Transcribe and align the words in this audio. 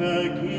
vergib. 0.00 0.49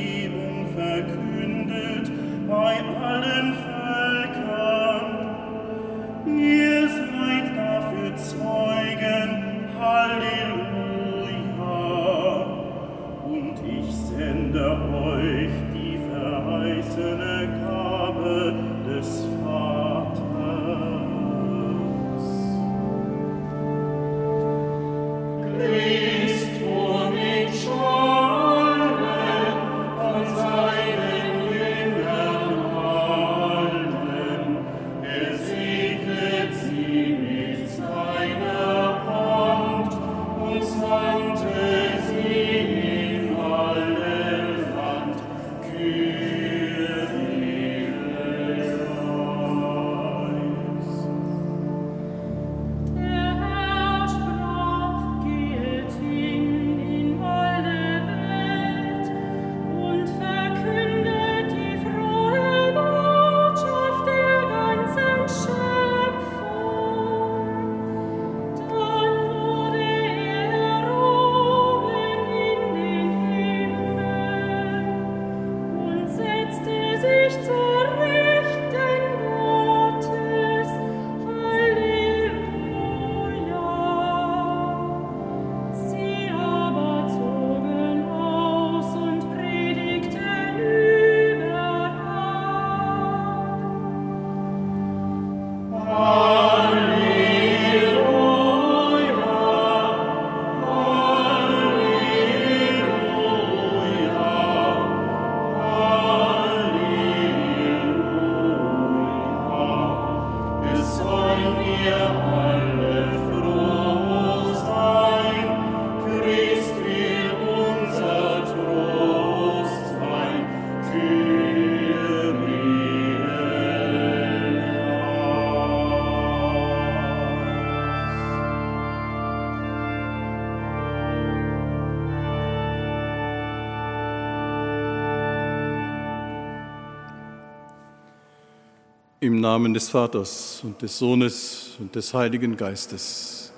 Namen 139.42 139.74
des 139.74 139.90
Vaters 139.90 140.62
und 140.64 140.82
des 140.82 140.98
Sohnes 140.98 141.76
und 141.80 141.96
des 141.96 142.14
Heiligen 142.14 142.56
Geistes. 142.56 143.52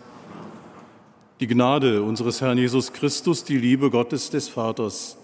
Die 1.39 1.47
Gnade 1.47 2.01
unseres 2.01 2.41
Herrn 2.41 2.57
Jesus 2.57 2.91
Christus, 2.93 3.43
die 3.43 3.57
Liebe 3.57 3.89
Gottes 3.89 4.29
des 4.29 4.47
Vaters 4.47 5.17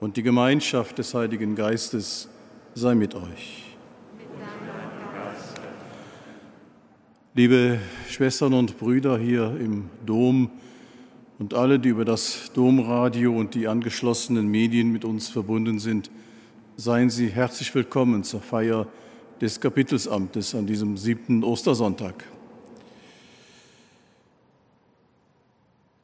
und 0.00 0.16
die 0.16 0.22
Gemeinschaft 0.22 0.96
des 0.98 1.12
Heiligen 1.14 1.56
Geistes 1.56 2.28
sei 2.74 2.94
mit 2.94 3.14
euch. 3.14 3.64
Liebe 7.34 7.80
Schwestern 8.08 8.54
und 8.54 8.78
Brüder 8.78 9.18
hier 9.18 9.56
im 9.60 9.90
Dom 10.06 10.50
und 11.38 11.54
alle, 11.54 11.78
die 11.78 11.88
über 11.88 12.04
das 12.04 12.52
Domradio 12.54 13.36
und 13.36 13.54
die 13.54 13.68
angeschlossenen 13.68 14.46
Medien 14.46 14.92
mit 14.92 15.04
uns 15.04 15.28
verbunden 15.28 15.78
sind, 15.80 16.10
seien 16.76 17.10
Sie 17.10 17.28
herzlich 17.28 17.74
willkommen 17.74 18.22
zur 18.22 18.40
Feier 18.40 18.86
des 19.40 19.60
Kapitelsamtes 19.60 20.54
an 20.54 20.66
diesem 20.66 20.96
siebten 20.96 21.44
Ostersonntag. 21.44 22.24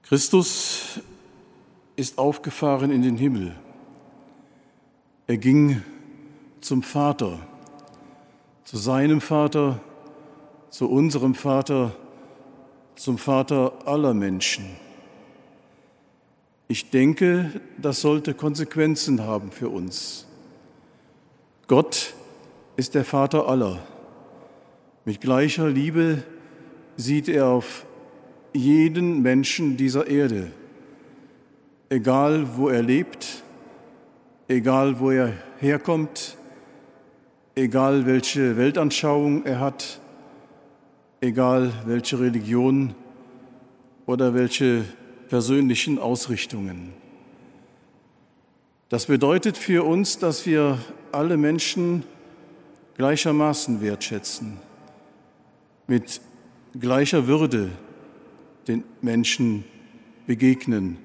Christus 0.02 1.00
ist 1.96 2.18
aufgefahren 2.18 2.90
in 2.90 3.02
den 3.02 3.16
Himmel. 3.16 3.56
Er 5.26 5.38
ging 5.38 5.82
zum 6.60 6.82
Vater, 6.82 7.38
zu 8.64 8.76
seinem 8.76 9.20
Vater, 9.20 9.80
zu 10.68 10.90
unserem 10.90 11.34
Vater, 11.34 11.96
zum 12.96 13.18
Vater 13.18 13.72
aller 13.86 14.14
Menschen. 14.14 14.64
Ich 16.68 16.90
denke, 16.90 17.60
das 17.78 18.00
sollte 18.00 18.34
Konsequenzen 18.34 19.22
haben 19.22 19.50
für 19.50 19.68
uns. 19.68 20.26
Gott 21.66 22.14
ist 22.76 22.94
der 22.94 23.04
Vater 23.04 23.48
aller. 23.48 23.78
Mit 25.04 25.20
gleicher 25.20 25.68
Liebe 25.68 26.22
sieht 26.96 27.28
er 27.28 27.46
auf 27.46 27.86
jeden 28.52 29.22
Menschen 29.22 29.76
dieser 29.76 30.06
Erde, 30.06 30.50
egal 31.88 32.56
wo 32.56 32.68
er 32.68 32.82
lebt, 32.82 33.42
egal 34.48 34.98
wo 35.00 35.10
er 35.10 35.32
herkommt, 35.58 36.36
egal 37.54 38.06
welche 38.06 38.56
Weltanschauung 38.56 39.44
er 39.44 39.60
hat, 39.60 40.00
egal 41.20 41.72
welche 41.86 42.18
Religion 42.18 42.94
oder 44.06 44.34
welche 44.34 44.84
persönlichen 45.28 45.98
Ausrichtungen. 45.98 46.92
Das 48.88 49.06
bedeutet 49.06 49.56
für 49.56 49.84
uns, 49.84 50.18
dass 50.18 50.46
wir 50.46 50.78
alle 51.10 51.36
Menschen 51.36 52.04
gleichermaßen 52.96 53.80
wertschätzen, 53.80 54.58
mit 55.86 56.20
gleicher 56.78 57.26
Würde 57.26 57.70
den 58.68 58.84
Menschen 59.02 59.64
begegnen, 60.26 60.98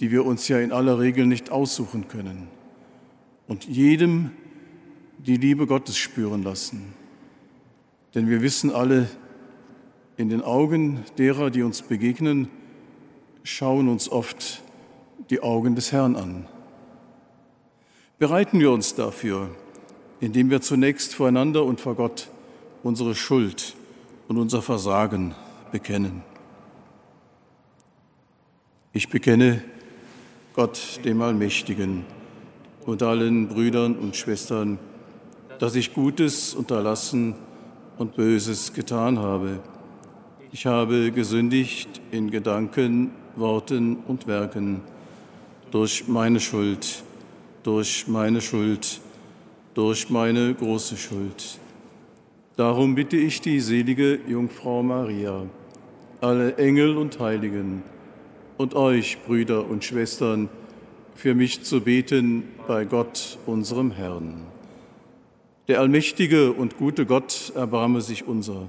die 0.00 0.10
wir 0.10 0.24
uns 0.26 0.48
ja 0.48 0.58
in 0.58 0.72
aller 0.72 0.98
Regel 0.98 1.26
nicht 1.26 1.50
aussuchen 1.50 2.08
können, 2.08 2.48
und 3.46 3.64
jedem 3.64 4.30
die 5.18 5.36
Liebe 5.36 5.66
Gottes 5.66 5.96
spüren 5.96 6.42
lassen. 6.42 6.94
Denn 8.14 8.28
wir 8.28 8.42
wissen 8.42 8.70
alle, 8.70 9.08
in 10.16 10.28
den 10.28 10.42
Augen 10.42 11.04
derer, 11.18 11.50
die 11.50 11.62
uns 11.62 11.82
begegnen, 11.82 12.48
schauen 13.42 13.88
uns 13.88 14.08
oft 14.08 14.62
die 15.30 15.42
Augen 15.42 15.74
des 15.74 15.90
Herrn 15.92 16.14
an. 16.14 16.46
Bereiten 18.18 18.60
wir 18.60 18.70
uns 18.70 18.94
dafür, 18.94 19.50
indem 20.24 20.48
wir 20.48 20.62
zunächst 20.62 21.14
voreinander 21.14 21.64
und 21.64 21.82
vor 21.82 21.96
Gott 21.96 22.28
unsere 22.82 23.14
Schuld 23.14 23.74
und 24.26 24.38
unser 24.38 24.62
Versagen 24.62 25.34
bekennen. 25.70 26.22
Ich 28.94 29.10
bekenne 29.10 29.62
Gott, 30.54 31.00
dem 31.04 31.20
Allmächtigen, 31.20 32.06
und 32.86 33.02
allen 33.02 33.48
Brüdern 33.48 33.96
und 33.96 34.16
Schwestern, 34.16 34.78
dass 35.58 35.74
ich 35.74 35.92
Gutes 35.92 36.54
unterlassen 36.54 37.34
und 37.98 38.16
Böses 38.16 38.72
getan 38.72 39.18
habe. 39.18 39.60
Ich 40.52 40.64
habe 40.64 41.12
gesündigt 41.12 42.00
in 42.12 42.30
Gedanken, 42.30 43.10
Worten 43.36 43.96
und 44.08 44.26
Werken 44.26 44.80
durch 45.70 46.08
meine 46.08 46.40
Schuld. 46.40 47.04
durch 47.64 48.06
meine 48.08 48.42
Schuld, 48.42 49.00
durch 49.74 50.10
meine 50.10 50.54
große 50.54 50.96
Schuld. 50.96 51.58
Darum 52.56 52.94
bitte 52.94 53.16
ich 53.16 53.40
die 53.40 53.60
selige 53.60 54.20
Jungfrau 54.28 54.82
Maria, 54.82 55.46
alle 56.20 56.56
Engel 56.56 56.96
und 56.96 57.18
Heiligen 57.18 57.82
und 58.56 58.74
euch, 58.74 59.18
Brüder 59.26 59.68
und 59.68 59.84
Schwestern, 59.84 60.48
für 61.14 61.34
mich 61.34 61.62
zu 61.62 61.80
beten 61.80 62.44
bei 62.66 62.84
Gott, 62.84 63.38
unserem 63.46 63.90
Herrn. 63.90 64.46
Der 65.68 65.80
allmächtige 65.80 66.52
und 66.52 66.76
gute 66.76 67.06
Gott 67.06 67.52
erbarme 67.54 68.00
sich 68.00 68.26
unser. 68.26 68.68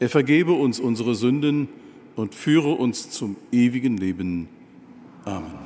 Er 0.00 0.08
vergebe 0.08 0.52
uns 0.52 0.80
unsere 0.80 1.14
Sünden 1.14 1.68
und 2.16 2.34
führe 2.34 2.72
uns 2.72 3.10
zum 3.10 3.36
ewigen 3.52 3.96
Leben. 3.96 4.48
Amen. 5.24 5.57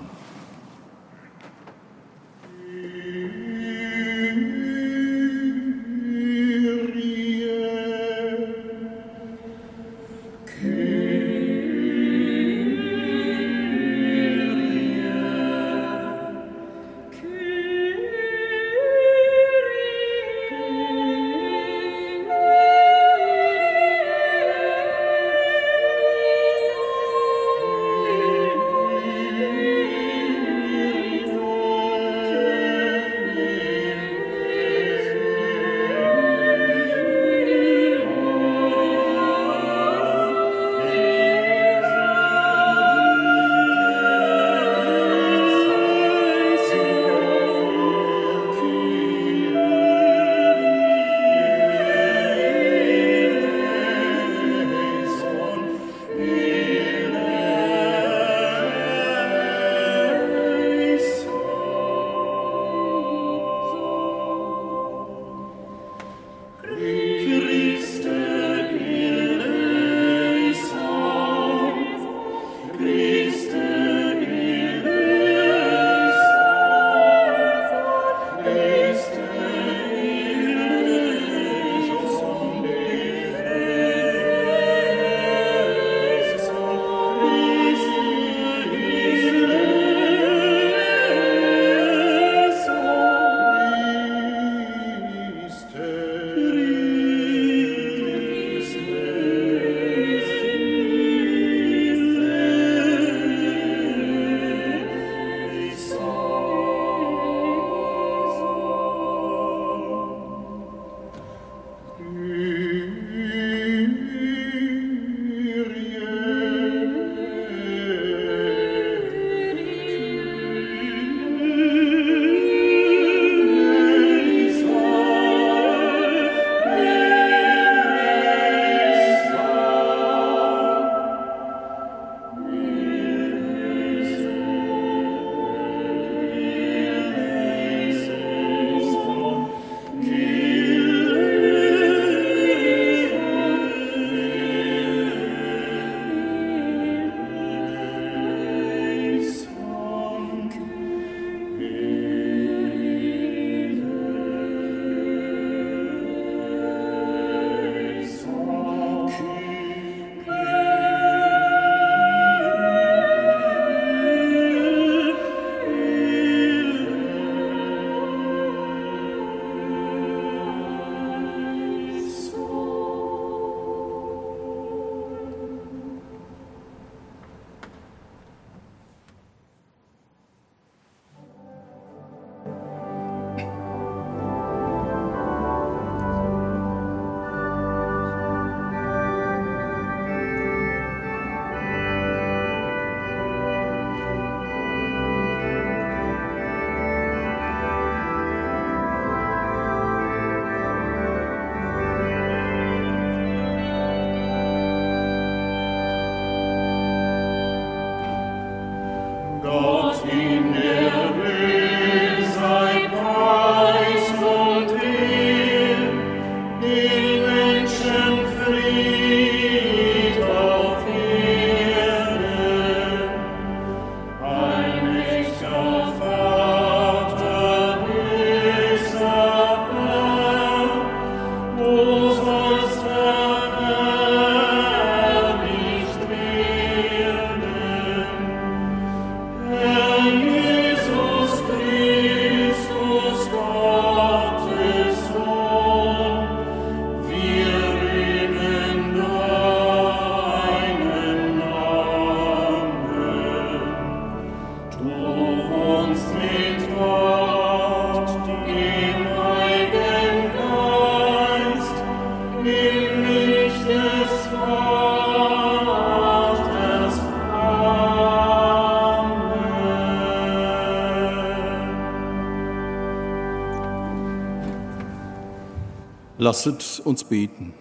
Lasset 276.22 276.80
uns 276.84 277.02
beten. 277.02 277.52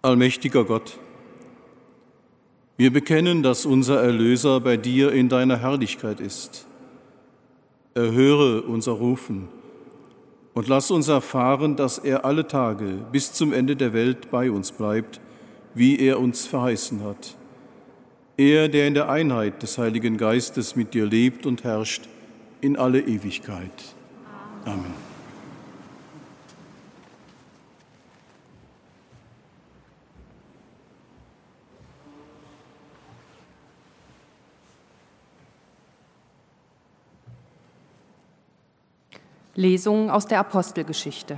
Allmächtiger 0.00 0.64
Gott, 0.64 0.96
wir 2.76 2.92
bekennen, 2.92 3.42
dass 3.42 3.66
unser 3.66 4.00
Erlöser 4.00 4.60
bei 4.60 4.76
dir 4.76 5.10
in 5.10 5.28
deiner 5.28 5.58
Herrlichkeit 5.58 6.20
ist. 6.20 6.66
Erhöre 7.94 8.62
unser 8.62 8.92
Rufen 8.92 9.48
und 10.54 10.68
lass 10.68 10.92
uns 10.92 11.08
erfahren, 11.08 11.74
dass 11.74 11.98
er 11.98 12.24
alle 12.24 12.46
Tage 12.46 13.04
bis 13.10 13.32
zum 13.32 13.52
Ende 13.52 13.74
der 13.74 13.92
Welt 13.92 14.30
bei 14.30 14.52
uns 14.52 14.70
bleibt, 14.70 15.20
wie 15.74 15.98
er 15.98 16.20
uns 16.20 16.46
verheißen 16.46 17.02
hat. 17.02 17.36
Er, 18.36 18.68
der 18.68 18.86
in 18.86 18.94
der 18.94 19.10
Einheit 19.10 19.64
des 19.64 19.78
Heiligen 19.78 20.16
Geistes 20.16 20.76
mit 20.76 20.94
dir 20.94 21.06
lebt 21.06 21.44
und 21.44 21.64
herrscht 21.64 22.08
in 22.60 22.76
alle 22.76 23.00
Ewigkeit. 23.00 23.96
Amen. 24.64 25.09
Lesung 39.60 40.10
aus 40.10 40.26
der 40.26 40.40
Apostelgeschichte. 40.40 41.36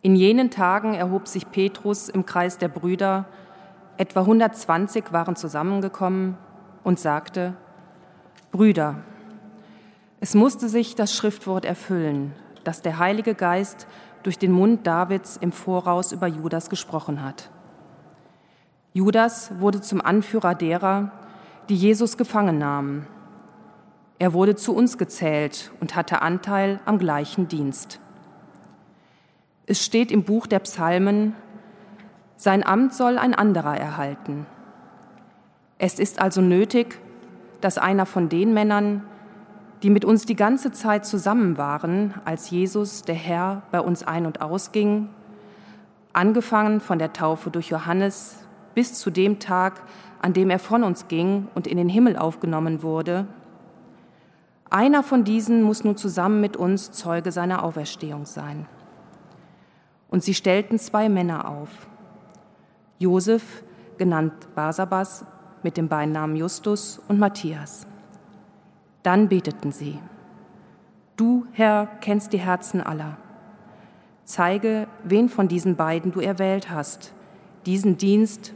In 0.00 0.16
jenen 0.16 0.50
Tagen 0.50 0.94
erhob 0.94 1.28
sich 1.28 1.50
Petrus 1.50 2.08
im 2.08 2.24
Kreis 2.24 2.56
der 2.56 2.68
Brüder, 2.68 3.26
etwa 3.98 4.20
120 4.20 5.12
waren 5.12 5.36
zusammengekommen 5.36 6.38
und 6.84 6.98
sagte, 6.98 7.52
Brüder, 8.52 9.02
es 10.20 10.34
musste 10.34 10.70
sich 10.70 10.94
das 10.94 11.14
Schriftwort 11.14 11.66
erfüllen, 11.66 12.32
das 12.64 12.80
der 12.80 12.98
Heilige 12.98 13.34
Geist 13.34 13.86
durch 14.22 14.38
den 14.38 14.52
Mund 14.52 14.86
Davids 14.86 15.36
im 15.36 15.52
Voraus 15.52 16.12
über 16.12 16.26
Judas 16.26 16.70
gesprochen 16.70 17.22
hat. 17.22 17.50
Judas 18.94 19.60
wurde 19.60 19.82
zum 19.82 20.00
Anführer 20.00 20.54
derer, 20.54 21.12
die 21.68 21.76
Jesus 21.76 22.16
gefangen 22.16 22.56
nahmen 22.56 23.06
er 24.18 24.32
wurde 24.32 24.56
zu 24.56 24.74
uns 24.74 24.98
gezählt 24.98 25.70
und 25.80 25.94
hatte 25.94 26.22
Anteil 26.22 26.80
am 26.84 26.98
gleichen 26.98 27.48
Dienst. 27.48 28.00
Es 29.66 29.84
steht 29.84 30.10
im 30.10 30.24
Buch 30.24 30.46
der 30.46 30.58
Psalmen, 30.60 31.34
sein 32.36 32.66
Amt 32.66 32.94
soll 32.94 33.18
ein 33.18 33.34
anderer 33.34 33.76
erhalten. 33.76 34.46
Es 35.78 35.98
ist 35.98 36.20
also 36.20 36.40
nötig, 36.40 36.98
dass 37.60 37.78
einer 37.78 38.06
von 38.06 38.28
den 38.28 38.54
Männern, 38.54 39.04
die 39.82 39.90
mit 39.90 40.04
uns 40.04 40.26
die 40.26 40.36
ganze 40.36 40.72
Zeit 40.72 41.06
zusammen 41.06 41.56
waren, 41.56 42.14
als 42.24 42.50
Jesus, 42.50 43.02
der 43.02 43.14
Herr, 43.14 43.62
bei 43.70 43.80
uns 43.80 44.02
ein- 44.02 44.26
und 44.26 44.40
ausging, 44.40 45.08
angefangen 46.12 46.80
von 46.80 46.98
der 46.98 47.12
Taufe 47.12 47.50
durch 47.50 47.68
Johannes 47.68 48.38
bis 48.74 48.94
zu 48.94 49.10
dem 49.10 49.38
Tag, 49.38 49.82
an 50.20 50.32
dem 50.32 50.50
er 50.50 50.58
von 50.58 50.82
uns 50.82 51.06
ging 51.06 51.48
und 51.54 51.66
in 51.68 51.76
den 51.76 51.88
Himmel 51.88 52.16
aufgenommen 52.16 52.82
wurde, 52.82 53.26
einer 54.70 55.02
von 55.02 55.24
diesen 55.24 55.62
muss 55.62 55.84
nun 55.84 55.96
zusammen 55.96 56.40
mit 56.40 56.56
uns 56.56 56.92
Zeuge 56.92 57.32
seiner 57.32 57.62
Auferstehung 57.62 58.26
sein. 58.26 58.66
Und 60.08 60.22
sie 60.22 60.34
stellten 60.34 60.78
zwei 60.78 61.08
Männer 61.08 61.48
auf. 61.48 61.86
Josef, 62.98 63.62
genannt 63.96 64.32
Basabas, 64.54 65.24
mit 65.62 65.76
dem 65.76 65.88
Beinamen 65.88 66.36
Justus 66.36 67.00
und 67.08 67.18
Matthias. 67.18 67.86
Dann 69.02 69.28
beteten 69.28 69.72
sie. 69.72 69.98
Du, 71.16 71.46
Herr, 71.52 71.88
kennst 72.00 72.32
die 72.32 72.38
Herzen 72.38 72.80
aller. 72.80 73.16
Zeige, 74.24 74.86
wen 75.04 75.28
von 75.28 75.48
diesen 75.48 75.76
beiden 75.76 76.12
du 76.12 76.20
erwählt 76.20 76.70
hast, 76.70 77.12
diesen 77.66 77.96
Dienst 77.96 78.52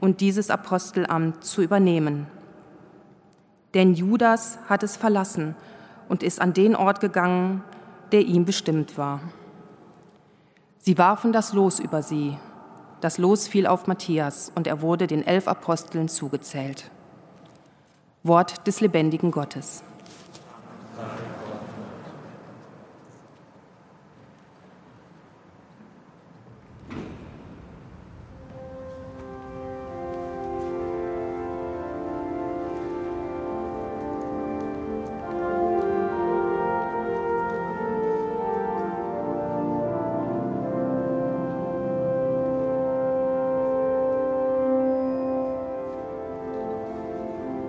und 0.00 0.20
dieses 0.20 0.50
Apostelamt 0.50 1.44
zu 1.44 1.62
übernehmen 1.62 2.26
denn 3.74 3.94
Judas 3.94 4.58
hat 4.68 4.82
es 4.82 4.96
verlassen 4.96 5.54
und 6.08 6.22
ist 6.22 6.40
an 6.40 6.52
den 6.52 6.74
Ort 6.74 7.00
gegangen, 7.00 7.62
der 8.12 8.22
ihm 8.22 8.44
bestimmt 8.44 8.98
war. 8.98 9.20
Sie 10.78 10.98
warfen 10.98 11.32
das 11.32 11.52
Los 11.52 11.78
über 11.78 12.02
sie. 12.02 12.36
Das 13.00 13.18
Los 13.18 13.46
fiel 13.46 13.66
auf 13.66 13.86
Matthias 13.86 14.50
und 14.54 14.66
er 14.66 14.82
wurde 14.82 15.06
den 15.06 15.26
elf 15.26 15.46
Aposteln 15.46 16.08
zugezählt. 16.08 16.90
Wort 18.22 18.66
des 18.66 18.80
lebendigen 18.80 19.30
Gottes. 19.30 19.82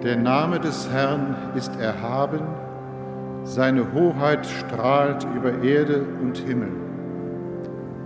Der 0.04 0.18
Name 0.18 0.60
des 0.60 0.90
Herrn 0.92 1.36
ist 1.54 1.80
erhaben, 1.80 2.42
seine 3.44 3.94
Hoheit 3.94 4.48
strahlt 4.48 5.28
über 5.36 5.64
Erde 5.64 6.04
und 6.24 6.40
Himmel. 6.40 6.72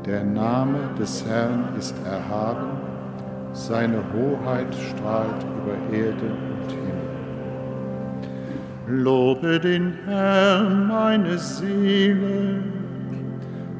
Der 0.05 0.25
Name 0.25 0.89
des 0.99 1.25
Herrn 1.25 1.69
ist 1.79 1.95
erhaben, 2.05 2.67
seine 3.53 4.03
Hoheit 4.13 4.75
strahlt 4.75 5.41
über 5.43 5.77
Erde 5.97 6.33
und 6.51 6.69
Himmel. 6.69 6.83
Lobe 9.03 9.61
den 9.61 9.93
Herrn, 10.05 10.87
meine 10.87 11.37
Seele, 11.37 12.59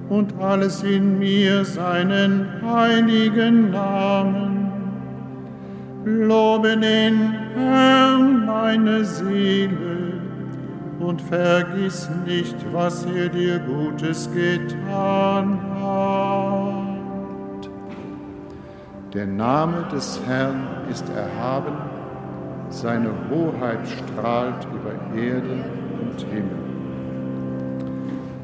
und 0.08 0.34
alles 0.40 0.84
in 0.84 1.20
mir 1.20 1.66
seinen 1.66 2.48
heiligen 2.64 3.72
Namen. 3.72 4.72
Lobe 6.06 6.78
den 6.78 7.45
Herrn, 7.56 8.46
meine 8.46 9.04
Seele, 9.06 10.14
und 11.00 11.22
vergiss 11.22 12.10
nicht, 12.26 12.56
was 12.72 13.06
er 13.06 13.30
dir 13.30 13.60
Gutes 13.60 14.30
getan 14.34 15.60
hat. 15.82 16.96
Der 19.14 19.28
Name 19.28 19.86
des 19.92 20.20
Herrn 20.26 20.68
ist 20.92 21.06
erhaben, 21.10 21.78
seine 22.70 23.12
Hoheit 23.30 23.80
strahlt 23.88 24.66
über 24.74 24.94
Erde 25.18 25.64
und 26.02 26.20
Himmel. 26.32 26.66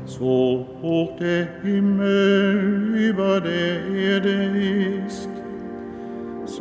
So 0.06 0.68
hoch 0.82 1.18
der 1.20 1.48
Himmel 1.64 2.94
über 2.96 3.42
der 3.42 3.86
Erde 3.88 4.52
ist, 5.08 5.30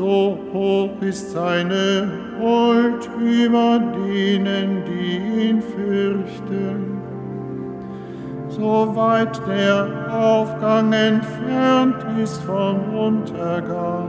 so 0.00 0.38
hoch 0.54 1.02
ist 1.02 1.33
seine 1.33 2.11
Huld 2.40 3.07
über 3.21 3.78
denen, 3.78 4.83
die 4.87 5.49
ihn 5.49 5.61
fürchten. 5.61 7.02
So 8.49 8.97
weit 8.97 9.38
der 9.47 9.87
Aufgang 10.11 10.90
entfernt 10.95 11.97
ist 12.19 12.40
vom 12.45 12.76
Untergang, 12.95 14.09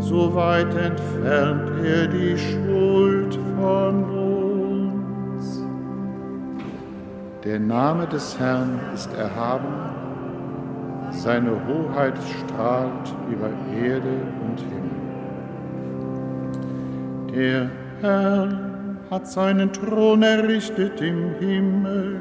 so 0.00 0.34
weit 0.34 0.74
entfernt 0.74 1.70
er 1.84 2.08
die 2.08 2.36
Schuld 2.36 3.38
von 3.56 4.04
uns. 5.36 5.64
Der 7.44 7.60
Name 7.60 8.08
des 8.08 8.36
Herrn 8.36 8.80
ist 8.94 9.12
erhaben 9.14 9.99
seine 11.12 11.52
Hoheit 11.66 12.14
strahlt 12.18 13.14
über 13.30 13.50
Erde 13.76 14.16
und 14.46 14.58
Himmel. 14.60 15.00
Der 17.34 17.70
Herr 18.00 18.48
hat 19.10 19.26
seinen 19.26 19.72
Thron 19.72 20.22
errichtet 20.22 21.00
im 21.00 21.34
Himmel. 21.38 22.20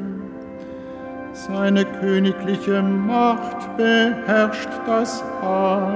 Seine 1.34 1.86
königliche 1.86 2.82
Macht 2.82 3.78
beherrscht 3.78 4.70
das 4.86 5.24
All. 5.42 5.94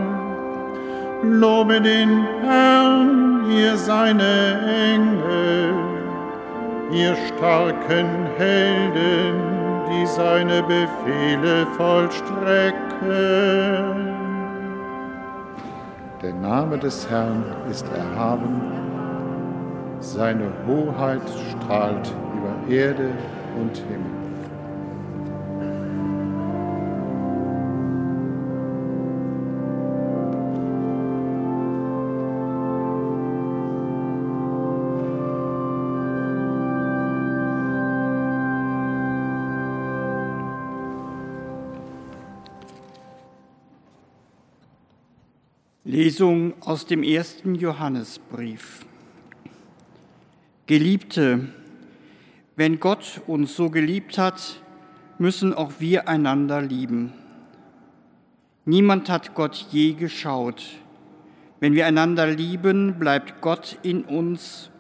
Lobe 1.24 1.82
den 1.82 2.26
Herrn, 2.42 3.50
ihr 3.50 3.78
seine 3.78 4.60
Engel, 4.94 5.74
ihr 6.92 7.16
starken 7.28 8.08
Helden, 8.38 9.53
die 9.94 10.08
seine 10.08 10.64
Befehle 10.64 11.68
vollstrecken. 11.78 12.84
Der 16.22 16.34
Name 16.34 16.78
des 16.78 17.10
Herrn 17.10 17.44
ist 17.70 17.86
erhaben, 17.94 18.62
seine 20.00 20.52
Hoheit 20.68 21.22
strahlt 21.52 22.14
über 22.36 22.74
Erde 22.74 23.10
und 23.60 23.76
Himmel. 23.78 24.13
Lesung 45.94 46.56
aus 46.62 46.88
dem 46.88 47.04
ersten 47.04 47.54
Johannesbrief. 47.54 48.84
Geliebte, 50.66 51.50
wenn 52.56 52.80
Gott 52.80 53.22
uns 53.28 53.56
so 53.56 53.70
geliebt 53.70 54.18
hat, 54.18 54.60
müssen 55.20 55.54
auch 55.54 55.74
wir 55.78 56.08
einander 56.08 56.64
lieben. 56.64 57.14
Niemand 58.66 59.08
hat 59.08 59.36
Gott 59.36 59.68
je 59.70 59.94
geschaut. 59.94 60.64
Wenn 61.60 61.76
wir 61.76 61.86
einander 61.86 62.26
lieben, 62.26 62.98
bleibt 62.98 63.40
Gott 63.42 63.78
in 63.84 64.04
uns 64.04 64.72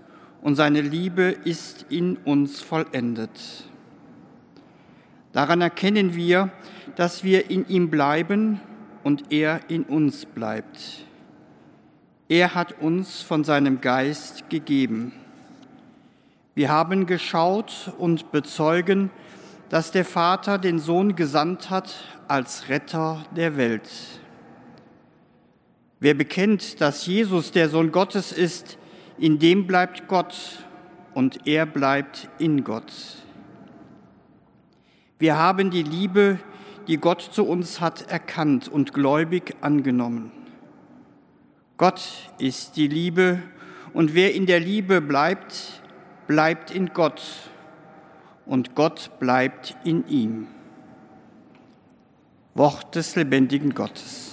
und 0.41 0.55
seine 0.55 0.81
Liebe 0.81 1.25
ist 1.45 1.85
in 1.89 2.17
uns 2.25 2.59
vollendet. 2.59 3.69
Daran 5.31 5.61
erkennen 5.61 6.15
wir, 6.15 6.49
dass 6.95 7.23
wir 7.23 7.51
in 7.51 7.67
ihm 7.67 7.91
bleiben 7.91 8.59
und 9.03 9.31
er 9.31 9.61
in 9.69 9.83
uns 9.83 10.25
bleibt. 10.25 11.05
Er 12.29 12.55
hat 12.55 12.81
uns 12.81 13.21
von 13.21 13.43
seinem 13.43 13.81
Geist 13.81 14.49
gegeben. 14.49 15.11
Wir 16.55 16.69
haben 16.69 17.05
geschaut 17.05 17.93
und 17.97 18.31
bezeugen, 18.31 19.09
dass 19.69 19.91
der 19.91 20.05
Vater 20.05 20.57
den 20.57 20.79
Sohn 20.79 21.15
gesandt 21.15 21.69
hat 21.69 21.93
als 22.27 22.69
Retter 22.69 23.25
der 23.35 23.57
Welt. 23.57 23.89
Wer 25.99 26.13
bekennt, 26.13 26.81
dass 26.81 27.05
Jesus 27.05 27.51
der 27.51 27.69
Sohn 27.69 27.91
Gottes 27.91 28.31
ist, 28.31 28.77
in 29.17 29.39
dem 29.39 29.67
bleibt 29.67 30.07
Gott 30.07 30.35
und 31.13 31.47
er 31.47 31.65
bleibt 31.65 32.29
in 32.39 32.63
Gott. 32.63 32.91
Wir 35.17 35.37
haben 35.37 35.71
die 35.71 35.83
Liebe, 35.83 36.39
die 36.87 36.97
Gott 36.97 37.21
zu 37.21 37.45
uns 37.45 37.81
hat, 37.81 38.09
erkannt 38.09 38.67
und 38.67 38.93
gläubig 38.93 39.55
angenommen. 39.61 40.31
Gott 41.77 42.31
ist 42.37 42.75
die 42.75 42.87
Liebe 42.87 43.39
und 43.93 44.13
wer 44.13 44.33
in 44.33 44.45
der 44.45 44.59
Liebe 44.59 45.01
bleibt, 45.01 45.81
bleibt 46.27 46.71
in 46.71 46.93
Gott 46.93 47.21
und 48.45 48.75
Gott 48.75 49.11
bleibt 49.19 49.75
in 49.83 50.07
ihm. 50.07 50.47
Wort 52.55 52.95
des 52.95 53.15
lebendigen 53.15 53.73
Gottes. 53.73 54.32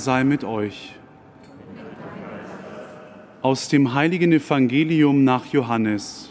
Sei 0.00 0.24
mit 0.24 0.44
euch. 0.44 0.94
Aus 3.42 3.68
dem 3.68 3.94
heiligen 3.94 4.32
Evangelium 4.32 5.24
nach 5.24 5.46
Johannes. 5.46 6.29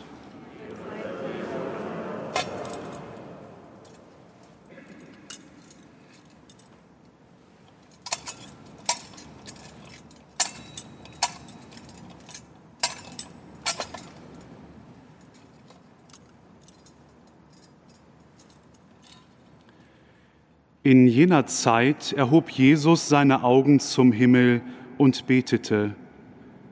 In 20.90 21.06
jener 21.06 21.46
Zeit 21.46 22.14
erhob 22.14 22.50
Jesus 22.50 23.10
seine 23.10 23.44
Augen 23.44 23.80
zum 23.80 24.12
Himmel 24.12 24.64
und 24.98 25.28
betete, 25.28 25.94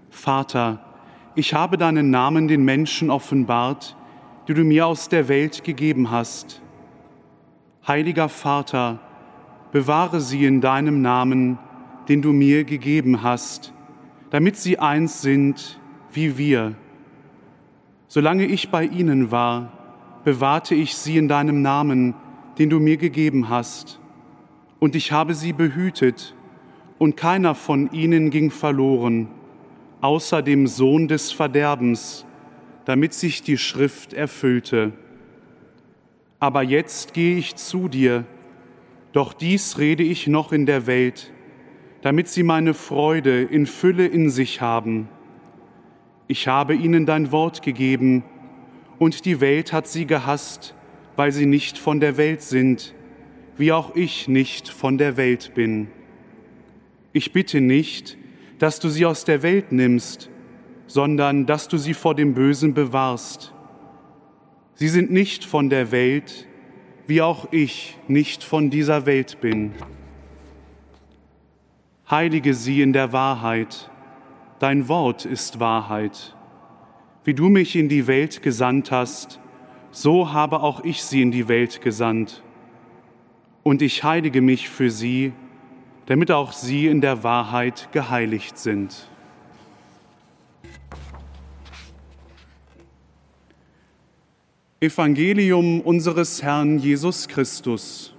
Vater, 0.09 0.83
ich 1.35 1.53
habe 1.53 1.77
deinen 1.77 2.09
Namen 2.09 2.47
den 2.47 2.65
Menschen 2.65 3.11
offenbart, 3.11 3.95
die 4.47 4.55
du 4.55 4.63
mir 4.63 4.87
aus 4.87 5.07
der 5.09 5.27
Welt 5.27 5.63
gegeben 5.63 6.09
hast. 6.09 6.63
Heiliger 7.87 8.27
Vater, 8.27 8.99
bewahre 9.71 10.19
sie 10.19 10.45
in 10.45 10.61
deinem 10.61 11.03
Namen, 11.03 11.59
den 12.09 12.23
du 12.23 12.33
mir 12.33 12.63
gegeben 12.63 13.21
hast, 13.21 13.71
damit 14.31 14.55
sie 14.55 14.79
eins 14.79 15.21
sind 15.21 15.79
wie 16.11 16.39
wir. 16.39 16.73
Solange 18.07 18.47
ich 18.47 18.71
bei 18.71 18.83
ihnen 18.83 19.29
war, 19.29 19.73
bewahrte 20.23 20.73
ich 20.73 20.95
sie 20.95 21.19
in 21.19 21.27
deinem 21.27 21.61
Namen, 21.61 22.15
den 22.57 22.71
du 22.71 22.79
mir 22.79 22.97
gegeben 22.97 23.49
hast 23.49 23.99
und 24.79 24.95
ich 24.95 25.11
habe 25.11 25.33
sie 25.33 25.53
behütet, 25.53 26.33
und 26.99 27.15
keiner 27.15 27.53
von 27.53 27.91
ihnen 27.91 28.31
ging 28.31 28.49
verloren, 28.49 29.27
außer 30.01 30.41
dem 30.41 30.65
Sohn 30.67 31.07
des 31.07 31.31
Verderbens, 31.31 32.25
damit 32.85 33.13
sich 33.13 33.43
die 33.43 33.57
Schrift 33.57 34.13
erfüllte. 34.13 34.93
Aber 36.39 36.63
jetzt 36.63 37.13
gehe 37.13 37.37
ich 37.37 37.55
zu 37.55 37.87
dir, 37.87 38.25
doch 39.11 39.33
dies 39.33 39.77
rede 39.77 40.03
ich 40.03 40.27
noch 40.27 40.51
in 40.51 40.65
der 40.65 40.87
Welt, 40.87 41.31
damit 42.01 42.27
sie 42.27 42.43
meine 42.43 42.73
Freude 42.73 43.43
in 43.43 43.65
Fülle 43.65 44.07
in 44.07 44.29
sich 44.29 44.61
haben. 44.61 45.09
Ich 46.27 46.47
habe 46.47 46.75
ihnen 46.75 47.05
dein 47.05 47.31
Wort 47.31 47.61
gegeben, 47.61 48.23
und 48.99 49.25
die 49.25 49.39
Welt 49.39 49.73
hat 49.73 49.87
sie 49.87 50.07
gehasst, 50.07 50.73
weil 51.15 51.31
sie 51.31 51.45
nicht 51.45 51.77
von 51.77 51.99
der 51.99 52.17
Welt 52.17 52.41
sind, 52.41 52.95
wie 53.57 53.71
auch 53.71 53.95
ich 53.95 54.27
nicht 54.27 54.69
von 54.69 54.97
der 54.97 55.17
Welt 55.17 55.53
bin. 55.55 55.87
Ich 57.13 57.33
bitte 57.33 57.61
nicht, 57.61 58.17
dass 58.59 58.79
du 58.79 58.89
sie 58.89 59.05
aus 59.05 59.25
der 59.25 59.41
Welt 59.41 59.71
nimmst, 59.71 60.29
sondern 60.87 61.45
dass 61.45 61.67
du 61.67 61.77
sie 61.77 61.93
vor 61.93 62.15
dem 62.15 62.33
Bösen 62.33 62.73
bewahrst. 62.73 63.53
Sie 64.75 64.87
sind 64.87 65.11
nicht 65.11 65.43
von 65.43 65.69
der 65.69 65.91
Welt, 65.91 66.47
wie 67.07 67.21
auch 67.21 67.47
ich 67.51 67.97
nicht 68.07 68.43
von 68.43 68.69
dieser 68.69 69.05
Welt 69.05 69.41
bin. 69.41 69.73
Heilige 72.09 72.53
sie 72.53 72.81
in 72.81 72.93
der 72.93 73.11
Wahrheit, 73.11 73.89
dein 74.59 74.87
Wort 74.87 75.25
ist 75.25 75.59
Wahrheit. 75.59 76.35
Wie 77.23 77.33
du 77.33 77.49
mich 77.49 77.75
in 77.75 77.89
die 77.89 78.07
Welt 78.07 78.41
gesandt 78.41 78.91
hast, 78.91 79.39
so 79.91 80.31
habe 80.31 80.61
auch 80.61 80.83
ich 80.83 81.03
sie 81.03 81.21
in 81.21 81.31
die 81.31 81.47
Welt 81.47 81.81
gesandt. 81.81 82.43
Und 83.67 83.81
ich 83.81 84.01
heilige 84.01 84.39
mich 84.39 84.69
für 84.69 84.89
sie, 84.89 85.33
damit 86.05 86.31
auch 86.31 86.53
sie 86.53 86.87
in 86.87 87.01
der 87.01 87.25
Wahrheit 87.25 87.89
geheiligt 87.91 88.57
sind. 88.57 89.09
Evangelium 94.79 95.81
unseres 95.81 96.41
Herrn 96.41 96.79
Jesus 96.79 97.27
Christus. 97.27 98.13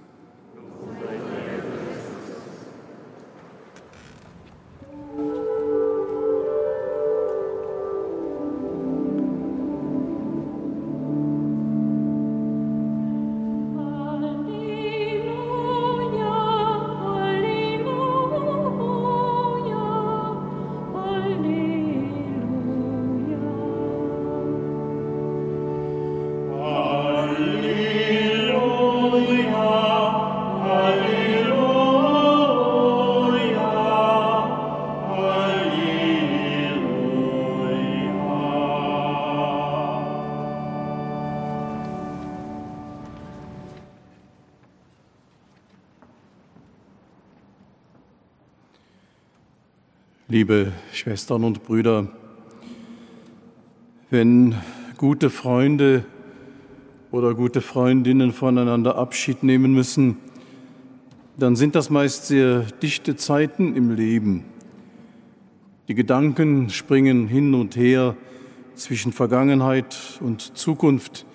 Schwestern 50.99 51.45
und 51.45 51.63
Brüder, 51.63 52.09
wenn 54.09 54.55
gute 54.97 55.29
Freunde 55.29 56.03
oder 57.09 57.35
gute 57.35 57.61
Freundinnen 57.61 58.33
voneinander 58.33 58.97
Abschied 58.97 59.41
nehmen 59.41 59.73
müssen, 59.73 60.17
dann 61.37 61.55
sind 61.55 61.75
das 61.75 61.89
meist 61.89 62.27
sehr 62.27 62.63
dichte 62.83 63.15
Zeiten 63.15 63.77
im 63.77 63.95
Leben. 63.95 64.43
Die 65.87 65.95
Gedanken 65.95 66.69
springen 66.69 67.29
hin 67.29 67.53
und 67.53 67.77
her 67.77 68.17
zwischen 68.75 69.13
Vergangenheit 69.13 70.19
und 70.19 70.57
Zukunft, 70.57 71.25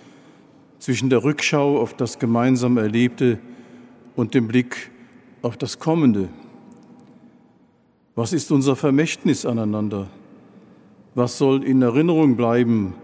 zwischen 0.78 1.08
der 1.08 1.24
Rückschau 1.24 1.80
auf 1.80 1.94
das 1.94 2.18
gemeinsam 2.18 2.76
Erlebte 2.76 3.38
und 4.14 4.34
dem 4.34 4.46
Blick 4.46 4.90
auf 5.40 5.56
das 5.56 5.78
Kommende. 5.78 6.28
Was 8.14 8.32
ist 8.32 8.52
unser 8.52 8.76
Vermächtnis 8.76 9.44
aneinander? 9.44 10.06
Was 11.16 11.36
soll 11.38 11.64
in 11.64 11.82
Erinnerung 11.82 12.36
bleiben? 12.36 12.94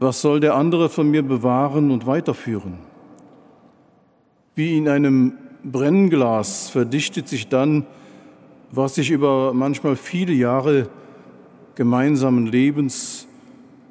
Was 0.00 0.20
soll 0.20 0.40
der 0.40 0.54
andere 0.54 0.88
von 0.90 1.10
mir 1.10 1.22
bewahren 1.22 1.90
und 1.90 2.06
weiterführen? 2.06 2.78
Wie 4.54 4.76
in 4.76 4.88
einem 4.88 5.32
Brennglas 5.64 6.68
verdichtet 6.68 7.28
sich 7.28 7.48
dann, 7.48 7.86
was 8.70 8.96
sich 8.96 9.10
über 9.10 9.54
manchmal 9.54 9.96
viele 9.96 10.32
Jahre 10.32 10.90
gemeinsamen 11.74 12.46
Lebens 12.46 13.26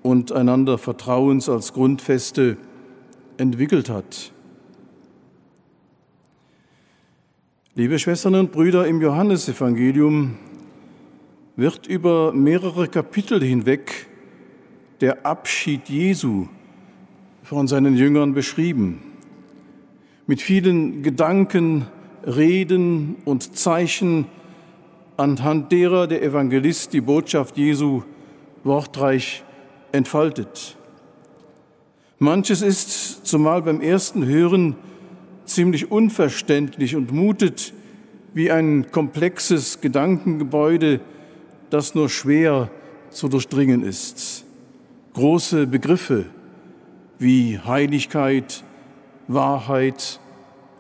und 0.04 0.32
einander 0.32 0.78
Vertrauens 0.78 1.50
als 1.50 1.74
Grundfeste 1.74 2.58
entwickelt 3.38 3.90
hat. 3.90 4.32
Liebe 7.78 8.00
Schwestern 8.00 8.34
und 8.34 8.52
Brüder, 8.52 8.88
im 8.88 9.04
Johannesevangelium 9.04 10.34
wird 11.56 11.86
über 11.86 12.34
mehrere 12.34 12.88
Kapitel 12.88 13.40
hinweg 13.40 14.08
der 15.00 15.28
Abschied 15.28 15.88
Jesu 15.88 16.48
von 17.44 17.68
seinen 17.68 17.96
Jüngern 17.96 18.34
beschrieben. 18.34 19.04
Mit 20.26 20.42
vielen 20.42 21.04
Gedanken, 21.04 21.86
Reden 22.26 23.18
und 23.26 23.56
Zeichen, 23.56 24.26
anhand 25.16 25.72
derer 25.72 26.08
der 26.08 26.24
Evangelist 26.24 26.94
die 26.94 27.02
Botschaft 27.02 27.58
Jesu 27.58 28.02
wortreich 28.64 29.44
entfaltet. 29.92 30.78
Manches 32.18 32.64
ist, 32.64 33.28
zumal 33.28 33.62
beim 33.62 33.82
ersten 33.82 34.26
Hören, 34.26 34.78
ziemlich 35.48 35.92
unverständlich 35.92 36.96
und 36.96 37.12
mutet 37.12 37.74
wie 38.34 38.52
ein 38.52 38.92
komplexes 38.92 39.82
Gedankengebäude, 39.82 41.00
das 41.70 41.96
nur 41.96 42.10
schwer 42.10 42.70
zu 43.10 43.28
durchdringen 43.28 43.84
ist. 43.84 44.46
Große 45.14 45.66
Begriffe 45.68 46.26
wie 47.20 47.60
Heiligkeit, 47.60 48.64
Wahrheit, 49.28 50.20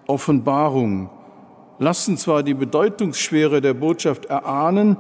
Offenbarung 0.06 1.10
lassen 1.80 2.18
zwar 2.18 2.44
die 2.44 2.54
Bedeutungsschwere 2.54 3.62
der 3.62 3.74
Botschaft 3.74 4.26
erahnen, 4.26 4.98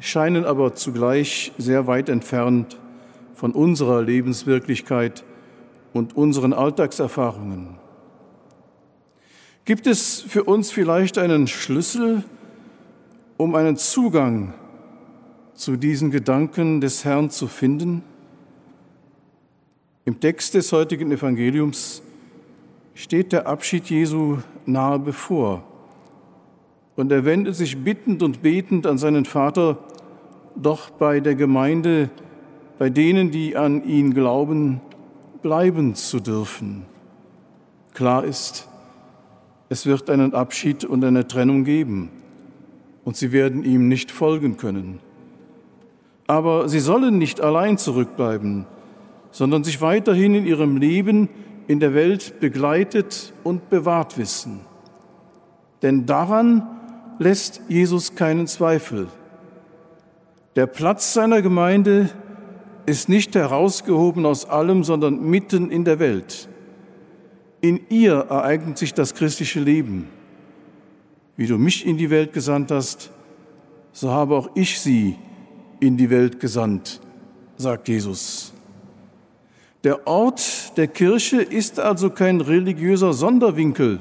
scheinen 0.00 0.44
aber 0.44 0.74
zugleich 0.74 1.52
sehr 1.58 1.86
weit 1.86 2.08
entfernt 2.08 2.78
von 3.34 3.52
unserer 3.52 4.02
Lebenswirklichkeit 4.02 5.24
und 5.92 6.16
unseren 6.16 6.52
Alltagserfahrungen. 6.52 7.83
Gibt 9.64 9.86
es 9.86 10.20
für 10.20 10.44
uns 10.44 10.70
vielleicht 10.70 11.16
einen 11.16 11.46
Schlüssel, 11.46 12.22
um 13.38 13.54
einen 13.54 13.78
Zugang 13.78 14.52
zu 15.54 15.76
diesen 15.76 16.10
Gedanken 16.10 16.82
des 16.82 17.06
Herrn 17.06 17.30
zu 17.30 17.46
finden? 17.46 18.02
Im 20.04 20.20
Text 20.20 20.52
des 20.52 20.70
heutigen 20.70 21.10
Evangeliums 21.10 22.02
steht 22.92 23.32
der 23.32 23.46
Abschied 23.46 23.88
Jesu 23.88 24.36
nahe 24.66 24.98
bevor. 24.98 25.64
Und 26.94 27.10
er 27.10 27.24
wendet 27.24 27.56
sich 27.56 27.82
bittend 27.82 28.22
und 28.22 28.42
betend 28.42 28.86
an 28.86 28.98
seinen 28.98 29.24
Vater, 29.24 29.78
doch 30.56 30.90
bei 30.90 31.20
der 31.20 31.36
Gemeinde, 31.36 32.10
bei 32.78 32.90
denen, 32.90 33.30
die 33.30 33.56
an 33.56 33.82
ihn 33.82 34.12
glauben, 34.12 34.82
bleiben 35.40 35.94
zu 35.94 36.20
dürfen. 36.20 36.84
Klar 37.94 38.24
ist, 38.24 38.68
es 39.74 39.86
wird 39.86 40.08
einen 40.08 40.34
Abschied 40.34 40.84
und 40.84 41.04
eine 41.04 41.26
Trennung 41.26 41.64
geben 41.64 42.08
und 43.02 43.16
sie 43.16 43.32
werden 43.32 43.64
ihm 43.64 43.88
nicht 43.88 44.12
folgen 44.12 44.56
können. 44.56 45.00
Aber 46.28 46.68
sie 46.68 46.78
sollen 46.78 47.18
nicht 47.18 47.40
allein 47.40 47.76
zurückbleiben, 47.76 48.66
sondern 49.32 49.64
sich 49.64 49.80
weiterhin 49.80 50.36
in 50.36 50.46
ihrem 50.46 50.76
Leben 50.76 51.28
in 51.66 51.80
der 51.80 51.92
Welt 51.92 52.38
begleitet 52.38 53.32
und 53.42 53.68
bewahrt 53.68 54.16
wissen. 54.16 54.60
Denn 55.82 56.06
daran 56.06 56.62
lässt 57.18 57.60
Jesus 57.66 58.14
keinen 58.14 58.46
Zweifel. 58.46 59.08
Der 60.54 60.66
Platz 60.66 61.14
seiner 61.14 61.42
Gemeinde 61.42 62.10
ist 62.86 63.08
nicht 63.08 63.34
herausgehoben 63.34 64.24
aus 64.24 64.48
allem, 64.48 64.84
sondern 64.84 65.20
mitten 65.20 65.72
in 65.72 65.84
der 65.84 65.98
Welt. 65.98 66.48
In 67.64 67.80
ihr 67.88 68.26
ereignet 68.28 68.76
sich 68.76 68.92
das 68.92 69.14
christliche 69.14 69.58
Leben. 69.58 70.08
Wie 71.34 71.46
du 71.46 71.56
mich 71.56 71.86
in 71.86 71.96
die 71.96 72.10
Welt 72.10 72.34
gesandt 72.34 72.70
hast, 72.70 73.10
so 73.90 74.10
habe 74.10 74.36
auch 74.36 74.50
ich 74.54 74.78
sie 74.78 75.16
in 75.80 75.96
die 75.96 76.10
Welt 76.10 76.40
gesandt, 76.40 77.00
sagt 77.56 77.88
Jesus. 77.88 78.52
Der 79.82 80.06
Ort 80.06 80.76
der 80.76 80.88
Kirche 80.88 81.40
ist 81.40 81.80
also 81.80 82.10
kein 82.10 82.42
religiöser 82.42 83.14
Sonderwinkel, 83.14 84.00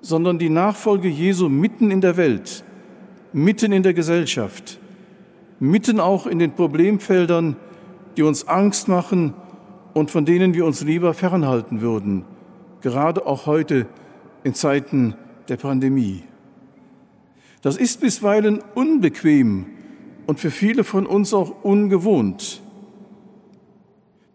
sondern 0.00 0.38
die 0.38 0.48
Nachfolge 0.48 1.08
Jesu 1.08 1.50
mitten 1.50 1.90
in 1.90 2.00
der 2.00 2.16
Welt, 2.16 2.64
mitten 3.34 3.70
in 3.70 3.82
der 3.82 3.92
Gesellschaft, 3.92 4.78
mitten 5.60 6.00
auch 6.00 6.26
in 6.26 6.38
den 6.38 6.52
Problemfeldern, 6.52 7.56
die 8.16 8.22
uns 8.22 8.48
Angst 8.48 8.88
machen 8.88 9.34
und 9.92 10.10
von 10.10 10.24
denen 10.24 10.54
wir 10.54 10.64
uns 10.64 10.80
lieber 10.80 11.12
fernhalten 11.12 11.82
würden, 11.82 12.24
gerade 12.80 13.26
auch 13.26 13.46
heute 13.46 13.86
in 14.44 14.54
Zeiten 14.54 15.14
der 15.48 15.56
Pandemie. 15.56 16.22
Das 17.62 17.76
ist 17.76 18.00
bisweilen 18.00 18.62
unbequem 18.74 19.66
und 20.26 20.40
für 20.40 20.50
viele 20.50 20.84
von 20.84 21.06
uns 21.06 21.34
auch 21.34 21.64
ungewohnt. 21.64 22.62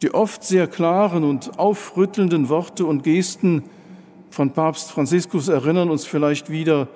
Die 0.02 0.14
oft 0.14 0.44
sehr 0.44 0.68
klaren 0.68 1.24
und 1.24 1.60
aufrüttelnden 1.60 2.50
Worte 2.50 2.86
und 2.86 3.04
Gesten 3.04 3.64
von 4.32 4.52
Papst 4.52 4.92
Franziskus 4.92 5.48
erinnern 5.48 5.90
uns 5.90 6.06
vielleicht 6.06 6.50
wieder 6.50 6.88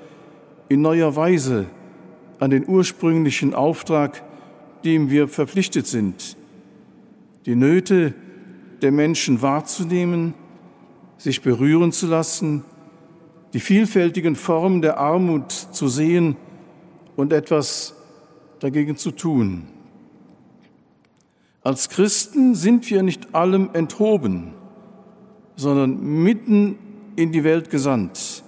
in 0.70 0.82
neuer 0.82 1.16
Weise 1.16 1.68
an 2.40 2.50
den 2.50 2.68
ursprünglichen 2.68 3.54
Auftrag, 3.54 4.24
dem 4.84 5.10
wir 5.10 5.28
verpflichtet 5.28 5.88
sind, 5.88 6.38
die 7.46 7.56
Nöte 7.56 8.14
der 8.82 8.92
Menschen 8.92 9.42
wahrzunehmen, 9.42 10.34
sich 11.18 11.42
berühren 11.42 11.92
zu 11.92 12.08
lassen, 12.08 12.64
die 13.54 13.60
vielfältigen 13.60 14.36
Formen 14.36 14.82
der 14.82 14.98
Armut 14.98 15.52
zu 15.52 15.88
sehen 15.88 16.36
und 17.16 17.32
etwas 17.32 17.96
dagegen 18.60 18.98
zu 18.98 19.12
tun. 19.12 19.64
Als 21.64 21.90
Christen 21.90 22.54
sind 22.54 22.90
wir 22.90 23.02
nicht 23.02 23.34
allem 23.34 23.70
enthoben, 23.74 24.54
sondern 25.56 26.00
mitten 26.00 26.78
in 27.16 27.32
die 27.32 27.44
Welt 27.44 27.70
gesandt. 27.70 28.44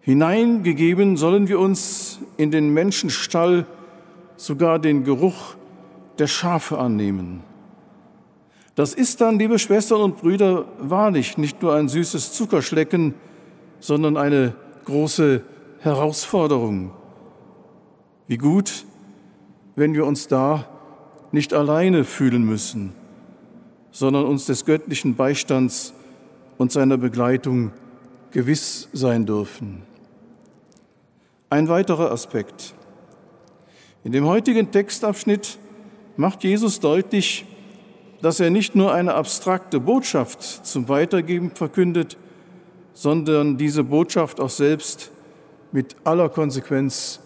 Hineingegeben 0.00 1.16
sollen 1.16 1.48
wir 1.48 1.58
uns 1.58 2.20
in 2.36 2.50
den 2.50 2.72
Menschenstall 2.72 3.66
sogar 4.36 4.78
den 4.78 5.04
Geruch 5.04 5.56
der 6.18 6.26
Schafe 6.26 6.78
annehmen. 6.78 7.42
Das 8.80 8.94
ist 8.94 9.20
dann, 9.20 9.38
liebe 9.38 9.58
Schwestern 9.58 10.00
und 10.00 10.16
Brüder, 10.22 10.64
wahrlich 10.78 11.36
nicht 11.36 11.60
nur 11.60 11.74
ein 11.74 11.90
süßes 11.90 12.32
Zuckerschlecken, 12.32 13.12
sondern 13.78 14.16
eine 14.16 14.54
große 14.86 15.42
Herausforderung. 15.80 16.90
Wie 18.26 18.38
gut, 18.38 18.86
wenn 19.76 19.92
wir 19.92 20.06
uns 20.06 20.28
da 20.28 20.66
nicht 21.30 21.52
alleine 21.52 22.04
fühlen 22.04 22.42
müssen, 22.42 22.94
sondern 23.90 24.24
uns 24.24 24.46
des 24.46 24.64
göttlichen 24.64 25.14
Beistands 25.14 25.92
und 26.56 26.72
seiner 26.72 26.96
Begleitung 26.96 27.72
gewiss 28.30 28.88
sein 28.94 29.26
dürfen. 29.26 29.82
Ein 31.50 31.68
weiterer 31.68 32.12
Aspekt. 32.12 32.74
In 34.04 34.12
dem 34.12 34.24
heutigen 34.24 34.70
Textabschnitt 34.70 35.58
macht 36.16 36.44
Jesus 36.44 36.80
deutlich, 36.80 37.44
dass 38.22 38.40
er 38.40 38.50
nicht 38.50 38.74
nur 38.74 38.92
eine 38.92 39.14
abstrakte 39.14 39.80
Botschaft 39.80 40.42
zum 40.42 40.88
Weitergeben 40.88 41.52
verkündet, 41.52 42.18
sondern 42.92 43.56
diese 43.56 43.84
Botschaft 43.84 44.40
auch 44.40 44.50
selbst 44.50 45.10
mit 45.72 45.96
aller 46.04 46.28
Konsequenz 46.28 47.20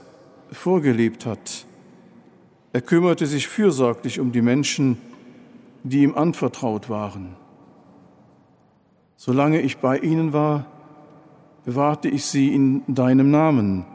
vorgelebt 0.53 1.27
hat. 1.27 1.67
Er 2.73 2.81
kümmerte 2.81 3.27
sich 3.27 3.49
fürsorglich 3.49 4.21
um 4.21 4.33
die 4.33 4.43
Menschen, 4.43 4.99
die 5.83 6.03
ihm 6.03 6.15
anvertraut 6.15 6.89
waren. 6.89 7.37
Solange 9.17 9.61
ich 9.61 9.79
bei 9.79 9.99
ihnen 9.99 10.33
war, 10.33 10.67
bewahrte 11.65 12.09
ich 12.09 12.25
sie 12.27 12.55
in 12.55 12.83
deinem 12.87 13.31
Namen 13.31 13.87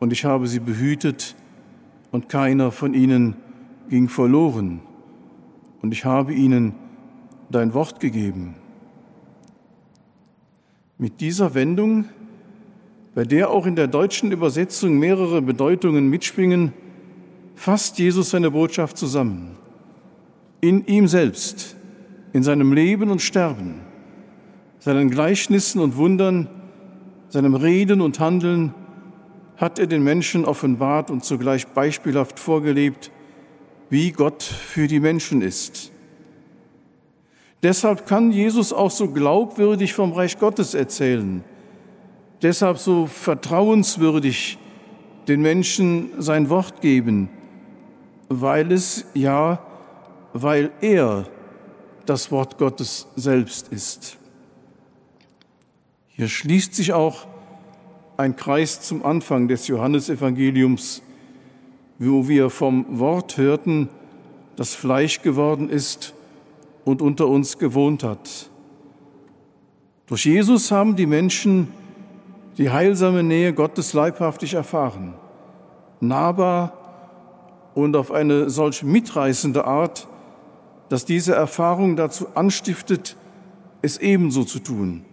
und 0.00 0.12
ich 0.12 0.24
habe 0.24 0.46
sie 0.46 0.60
behütet 0.60 1.34
und 2.12 2.28
keiner 2.28 2.70
von 2.70 2.94
ihnen 2.94 3.36
ging 3.88 4.08
verloren 4.08 4.80
und 5.82 5.92
ich 5.92 6.04
habe 6.04 6.34
ihnen 6.34 6.74
dein 7.50 7.74
Wort 7.74 8.00
gegeben. 8.00 8.56
Mit 10.98 11.20
dieser 11.20 11.54
Wendung, 11.54 12.06
bei 13.14 13.24
der 13.24 13.50
auch 13.50 13.66
in 13.66 13.76
der 13.76 13.86
deutschen 13.86 14.32
Übersetzung 14.32 14.98
mehrere 14.98 15.42
Bedeutungen 15.42 16.08
mitschwingen, 16.08 16.72
fasst 17.54 17.98
Jesus 17.98 18.30
seine 18.30 18.50
Botschaft 18.50 18.96
zusammen. 18.96 19.56
In 20.60 20.84
ihm 20.86 21.06
selbst, 21.06 21.76
in 22.32 22.42
seinem 22.42 22.72
Leben 22.72 23.10
und 23.10 23.22
Sterben, 23.22 23.80
seinen 24.78 25.10
Gleichnissen 25.10 25.80
und 25.80 25.96
Wundern, 25.96 26.48
seinem 27.28 27.54
Reden 27.54 28.00
und 28.00 28.20
Handeln, 28.20 28.74
hat 29.56 29.78
er 29.78 29.86
den 29.86 30.02
Menschen 30.02 30.44
offenbart 30.44 31.10
und 31.10 31.24
zugleich 31.24 31.66
beispielhaft 31.68 32.38
vorgelebt, 32.38 33.10
wie 33.90 34.12
Gott 34.12 34.42
für 34.42 34.86
die 34.86 35.00
Menschen 35.00 35.42
ist. 35.42 35.92
Deshalb 37.62 38.06
kann 38.06 38.30
Jesus 38.30 38.72
auch 38.72 38.90
so 38.90 39.08
glaubwürdig 39.08 39.94
vom 39.94 40.12
Reich 40.12 40.38
Gottes 40.38 40.74
erzählen, 40.74 41.42
deshalb 42.42 42.78
so 42.78 43.06
vertrauenswürdig 43.06 44.58
den 45.26 45.42
Menschen 45.42 46.10
sein 46.18 46.48
Wort 46.50 46.80
geben, 46.80 47.28
weil 48.28 48.70
es 48.72 49.06
ja, 49.14 49.60
weil 50.32 50.70
er 50.80 51.26
das 52.06 52.30
Wort 52.30 52.58
Gottes 52.58 53.08
selbst 53.16 53.68
ist. 53.68 54.18
Hier 56.08 56.28
schließt 56.28 56.74
sich 56.74 56.92
auch 56.92 57.26
ein 58.16 58.36
Kreis 58.36 58.80
zum 58.80 59.04
Anfang 59.04 59.48
des 59.48 59.68
Johannesevangeliums, 59.68 61.02
wo 61.98 62.28
wir 62.28 62.50
vom 62.50 62.98
Wort 62.98 63.36
hörten, 63.36 63.88
das 64.56 64.74
Fleisch 64.74 65.22
geworden 65.22 65.68
ist 65.68 66.14
und 66.84 67.02
unter 67.02 67.28
uns 67.28 67.58
gewohnt 67.58 68.02
hat. 68.02 68.50
Durch 70.06 70.24
Jesus 70.24 70.70
haben 70.70 70.96
die 70.96 71.06
Menschen 71.06 71.68
die 72.56 72.70
heilsame 72.70 73.22
Nähe 73.22 73.52
Gottes 73.52 73.92
leibhaftig 73.92 74.54
erfahren, 74.54 75.14
nahbar 76.00 76.72
und 77.74 77.94
auf 77.94 78.10
eine 78.10 78.50
solch 78.50 78.82
mitreißende 78.82 79.64
Art, 79.64 80.08
dass 80.88 81.04
diese 81.04 81.34
Erfahrung 81.34 81.94
dazu 81.94 82.26
anstiftet, 82.34 83.16
es 83.82 83.98
ebenso 83.98 84.44
zu 84.44 84.58
tun 84.58 85.04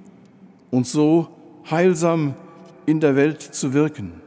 und 0.71 0.87
so 0.87 1.27
heilsam 1.69 2.33
in 2.85 2.99
der 2.99 3.15
Welt 3.15 3.41
zu 3.41 3.73
wirken. 3.73 4.24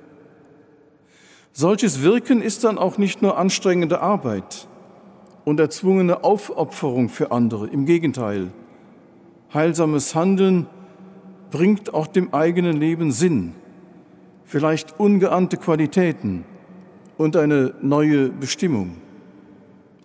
Solches 1.52 2.02
Wirken 2.02 2.40
ist 2.42 2.64
dann 2.64 2.78
auch 2.78 2.98
nicht 2.98 3.22
nur 3.22 3.36
anstrengende 3.36 4.00
Arbeit 4.00 4.68
und 5.44 5.58
erzwungene 5.60 6.24
Aufopferung 6.24 7.08
für 7.08 7.32
andere. 7.32 7.66
Im 7.66 7.86
Gegenteil, 7.86 8.52
heilsames 9.52 10.14
Handeln 10.14 10.66
bringt 11.50 11.94
auch 11.94 12.06
dem 12.06 12.34
eigenen 12.34 12.76
Leben 12.76 13.12
Sinn, 13.12 13.54
vielleicht 14.44 15.00
ungeahnte 15.00 15.56
Qualitäten 15.56 16.44
und 17.16 17.36
eine 17.36 17.74
neue 17.80 18.28
Bestimmung. 18.28 18.96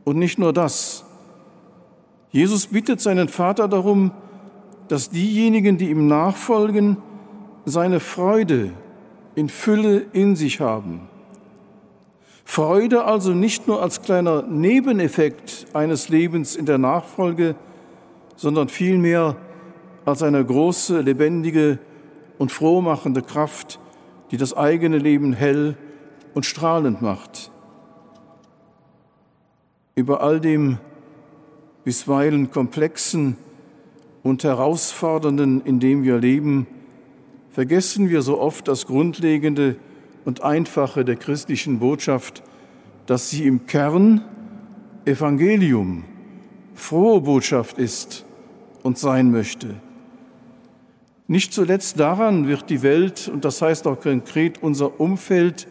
Und 0.03 0.17
nicht 0.17 0.39
nur 0.39 0.53
das. 0.53 1.05
Jesus 2.31 2.67
bittet 2.67 2.99
seinen 2.99 3.29
Vater 3.29 3.67
darum, 3.67 4.11
dass 4.87 5.09
diejenigen, 5.09 5.77
die 5.77 5.89
ihm 5.89 6.07
nachfolgen, 6.07 6.97
seine 7.65 7.99
Freude 7.99 8.71
in 9.35 9.49
Fülle 9.49 10.05
in 10.13 10.35
sich 10.35 10.59
haben. 10.59 11.07
Freude 12.43 13.05
also 13.05 13.31
nicht 13.31 13.67
nur 13.67 13.81
als 13.81 14.01
kleiner 14.01 14.43
Nebeneffekt 14.43 15.67
eines 15.73 16.09
Lebens 16.09 16.55
in 16.55 16.65
der 16.65 16.77
Nachfolge, 16.77 17.55
sondern 18.35 18.69
vielmehr 18.69 19.37
als 20.05 20.21
eine 20.23 20.43
große, 20.43 21.01
lebendige 21.01 21.79
und 22.37 22.51
frohmachende 22.51 23.21
Kraft, 23.21 23.79
die 24.31 24.37
das 24.37 24.55
eigene 24.55 24.97
Leben 24.97 25.33
hell 25.33 25.77
und 26.33 26.45
strahlend 26.45 27.01
macht. 27.01 27.51
Über 29.95 30.21
all 30.21 30.39
dem 30.39 30.79
bisweilen 31.83 32.51
komplexen 32.51 33.37
und 34.23 34.43
herausfordernden, 34.43 35.61
in 35.65 35.79
dem 35.79 36.03
wir 36.03 36.17
leben, 36.17 36.65
vergessen 37.51 38.09
wir 38.09 38.21
so 38.21 38.39
oft 38.39 38.67
das 38.67 38.87
Grundlegende 38.87 39.75
und 40.25 40.43
Einfache 40.43 41.05
der 41.05 41.15
christlichen 41.15 41.79
Botschaft, 41.79 42.43
dass 43.05 43.29
sie 43.29 43.45
im 43.45 43.65
Kern 43.65 44.21
Evangelium, 45.05 46.05
frohe 46.73 47.21
Botschaft 47.21 47.77
ist 47.77 48.25
und 48.83 48.97
sein 48.97 49.31
möchte. 49.31 49.75
Nicht 51.27 51.53
zuletzt 51.53 51.99
daran 51.99 52.47
wird 52.47 52.69
die 52.69 52.81
Welt, 52.83 53.29
und 53.31 53.45
das 53.45 53.61
heißt 53.61 53.87
auch 53.87 53.99
konkret 53.99 54.61
unser 54.61 54.99
Umfeld 54.99 55.67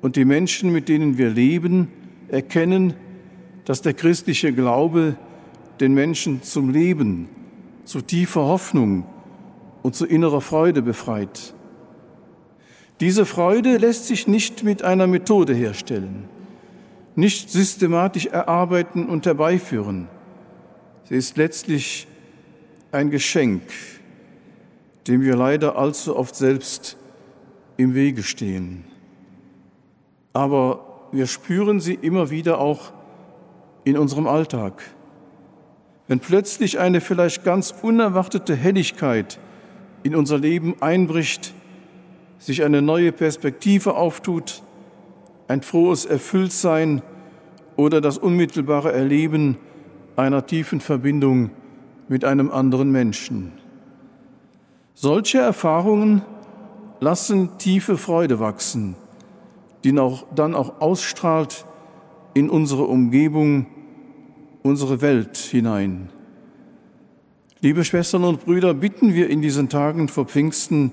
und 0.00 0.16
die 0.16 0.24
Menschen, 0.24 0.72
mit 0.72 0.88
denen 0.88 1.18
wir 1.18 1.30
leben, 1.30 1.88
erkennen, 2.28 2.94
dass 3.64 3.82
der 3.82 3.94
christliche 3.94 4.52
Glaube 4.52 5.16
den 5.80 5.94
Menschen 5.94 6.42
zum 6.42 6.70
Leben, 6.70 7.28
zu 7.84 8.00
tiefer 8.00 8.42
Hoffnung, 8.42 9.04
und 9.82 9.94
zu 9.94 10.06
innerer 10.06 10.40
Freude 10.40 10.82
befreit. 10.82 11.54
Diese 13.00 13.24
Freude 13.24 13.78
lässt 13.78 14.06
sich 14.06 14.26
nicht 14.26 14.62
mit 14.62 14.82
einer 14.82 15.06
Methode 15.06 15.54
herstellen, 15.54 16.28
nicht 17.16 17.50
systematisch 17.50 18.26
erarbeiten 18.26 19.08
und 19.08 19.24
herbeiführen. 19.24 20.08
Sie 21.08 21.16
ist 21.16 21.38
letztlich 21.38 22.06
ein 22.92 23.10
Geschenk, 23.10 23.62
dem 25.06 25.22
wir 25.22 25.34
leider 25.34 25.76
allzu 25.76 26.14
oft 26.14 26.36
selbst 26.36 26.98
im 27.78 27.94
Wege 27.94 28.22
stehen. 28.22 28.84
Aber 30.34 31.08
wir 31.10 31.26
spüren 31.26 31.80
sie 31.80 31.94
immer 31.94 32.30
wieder 32.30 32.60
auch 32.60 32.92
in 33.84 33.96
unserem 33.96 34.26
Alltag. 34.26 34.82
Wenn 36.06 36.20
plötzlich 36.20 36.78
eine 36.78 37.00
vielleicht 37.00 37.44
ganz 37.44 37.74
unerwartete 37.82 38.54
Helligkeit 38.54 39.38
in 40.02 40.14
unser 40.14 40.38
Leben 40.38 40.76
einbricht, 40.80 41.54
sich 42.40 42.64
eine 42.64 42.82
neue 42.82 43.12
Perspektive 43.12 43.94
auftut, 43.94 44.62
ein 45.46 45.62
frohes 45.62 46.06
Erfülltsein 46.06 47.02
oder 47.76 48.00
das 48.00 48.18
unmittelbare 48.18 48.92
Erleben 48.92 49.58
einer 50.16 50.46
tiefen 50.46 50.80
Verbindung 50.80 51.50
mit 52.08 52.24
einem 52.24 52.50
anderen 52.50 52.90
Menschen. 52.90 53.52
Solche 54.94 55.38
Erfahrungen 55.38 56.22
lassen 56.98 57.58
tiefe 57.58 57.96
Freude 57.96 58.40
wachsen, 58.40 58.96
die 59.84 59.92
dann 59.92 60.54
auch 60.54 60.80
ausstrahlt 60.80 61.64
in 62.34 62.50
unsere 62.50 62.84
Umgebung, 62.84 63.66
unsere 64.62 65.00
Welt 65.00 65.36
hinein. 65.36 66.10
Liebe 67.60 67.84
Schwestern 67.84 68.24
und 68.24 68.44
Brüder, 68.44 68.72
bitten 68.72 69.12
wir 69.14 69.28
in 69.28 69.42
diesen 69.42 69.68
Tagen 69.68 70.08
vor 70.08 70.24
Pfingsten, 70.24 70.92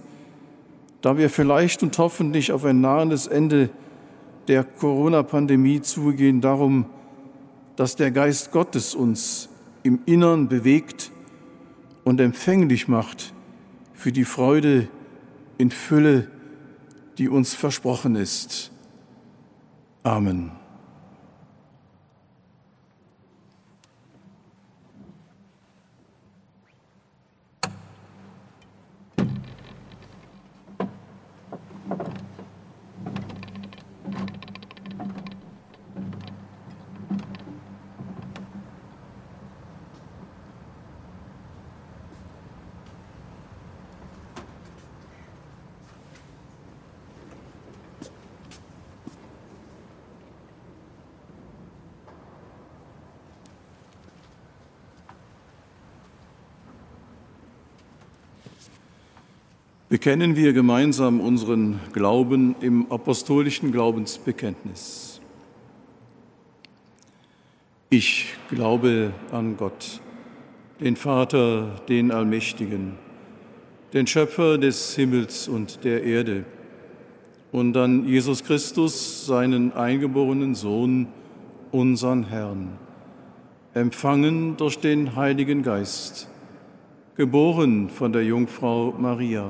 da 1.07 1.17
wir 1.17 1.29
vielleicht 1.29 1.83
und 1.83 1.97
hoffentlich 1.99 2.51
auf 2.51 2.65
ein 2.65 2.81
nahendes 2.81 3.27
Ende 3.27 3.69
der 4.49 4.65
Corona-Pandemie 4.65 5.79
zugehen, 5.79 6.41
darum, 6.41 6.85
dass 7.77 7.95
der 7.95 8.11
Geist 8.11 8.51
Gottes 8.51 8.93
uns 8.93 9.47
im 9.83 9.99
Innern 10.05 10.49
bewegt 10.49 11.13
und 12.03 12.19
empfänglich 12.19 12.89
macht 12.89 13.33
für 13.93 14.11
die 14.11 14.25
Freude 14.25 14.89
in 15.57 15.71
Fülle, 15.71 16.29
die 17.17 17.29
uns 17.29 17.53
versprochen 17.53 18.17
ist. 18.17 18.73
Amen. 20.03 20.56
Bekennen 60.07 60.37
wir 60.37 60.53
gemeinsam 60.53 61.19
unseren 61.19 61.81
Glauben 61.91 62.55
im 62.61 62.89
apostolischen 62.89 63.73
Glaubensbekenntnis. 63.73 65.19
Ich 67.89 68.33
glaube 68.49 69.11
an 69.33 69.57
Gott, 69.57 69.99
den 70.79 70.95
Vater, 70.95 71.81
den 71.89 72.11
Allmächtigen, 72.11 72.93
den 73.91 74.07
Schöpfer 74.07 74.57
des 74.57 74.95
Himmels 74.95 75.49
und 75.49 75.83
der 75.83 76.01
Erde, 76.03 76.45
und 77.51 77.75
an 77.75 78.07
Jesus 78.07 78.45
Christus, 78.45 79.25
seinen 79.25 79.73
eingeborenen 79.73 80.55
Sohn, 80.55 81.07
unseren 81.73 82.29
Herrn, 82.29 82.77
empfangen 83.73 84.55
durch 84.55 84.79
den 84.79 85.17
Heiligen 85.17 85.63
Geist, 85.63 86.29
geboren 87.17 87.89
von 87.89 88.13
der 88.13 88.23
Jungfrau 88.23 88.95
Maria 88.97 89.49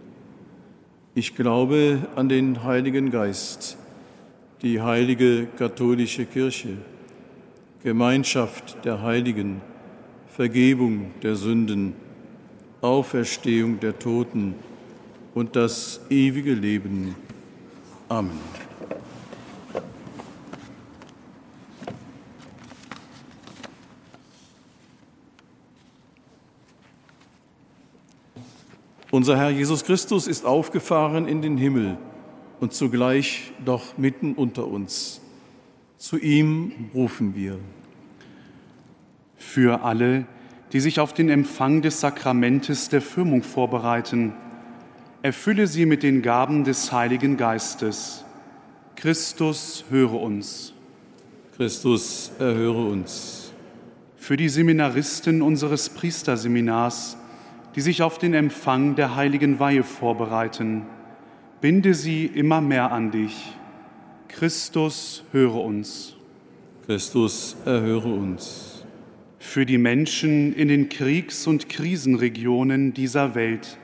Ich 1.13 1.35
glaube 1.35 2.07
an 2.15 2.29
den 2.29 2.63
Heiligen 2.63 3.11
Geist, 3.11 3.75
die 4.61 4.81
heilige 4.81 5.45
katholische 5.57 6.25
Kirche, 6.25 6.77
Gemeinschaft 7.83 8.85
der 8.85 9.01
Heiligen, 9.01 9.59
Vergebung 10.29 11.11
der 11.21 11.35
Sünden, 11.35 11.95
Auferstehung 12.79 13.81
der 13.81 13.99
Toten 13.99 14.55
und 15.35 15.57
das 15.57 15.99
ewige 16.09 16.53
Leben. 16.53 17.13
Amen. 18.07 18.60
Unser 29.11 29.37
Herr 29.37 29.49
Jesus 29.49 29.83
Christus 29.83 30.25
ist 30.25 30.45
aufgefahren 30.45 31.27
in 31.27 31.41
den 31.41 31.57
Himmel 31.57 31.97
und 32.61 32.71
zugleich 32.71 33.51
doch 33.65 33.97
mitten 33.97 34.35
unter 34.35 34.67
uns. 34.67 35.19
Zu 35.97 36.17
ihm 36.17 36.71
rufen 36.93 37.35
wir. 37.35 37.59
Für 39.35 39.83
alle, 39.83 40.25
die 40.71 40.79
sich 40.79 41.01
auf 41.01 41.13
den 41.13 41.27
Empfang 41.27 41.81
des 41.81 41.99
Sakramentes 41.99 42.87
der 42.87 43.01
Firmung 43.01 43.43
vorbereiten, 43.43 44.31
erfülle 45.23 45.67
sie 45.67 45.85
mit 45.85 46.03
den 46.03 46.21
Gaben 46.21 46.63
des 46.63 46.93
Heiligen 46.93 47.35
Geistes. 47.35 48.23
Christus, 48.95 49.83
höre 49.89 50.13
uns. 50.13 50.73
Christus, 51.57 52.31
erhöre 52.39 52.85
uns. 52.87 53.51
Für 54.15 54.37
die 54.37 54.47
Seminaristen 54.47 55.41
unseres 55.41 55.89
Priesterseminars, 55.89 57.17
die 57.75 57.81
sich 57.81 58.01
auf 58.03 58.17
den 58.17 58.33
Empfang 58.33 58.95
der 58.95 59.15
heiligen 59.15 59.59
Weihe 59.59 59.83
vorbereiten. 59.83 60.83
Binde 61.61 61.93
sie 61.93 62.25
immer 62.25 62.61
mehr 62.61 62.91
an 62.91 63.11
dich. 63.11 63.53
Christus, 64.27 65.23
höre 65.31 65.55
uns. 65.55 66.15
Christus, 66.85 67.55
erhöre 67.65 68.09
uns. 68.13 68.83
Für 69.39 69.65
die 69.65 69.77
Menschen 69.77 70.53
in 70.53 70.67
den 70.67 70.89
Kriegs- 70.89 71.47
und 71.47 71.69
Krisenregionen 71.69 72.93
dieser 72.93 73.35
Welt, 73.35 73.77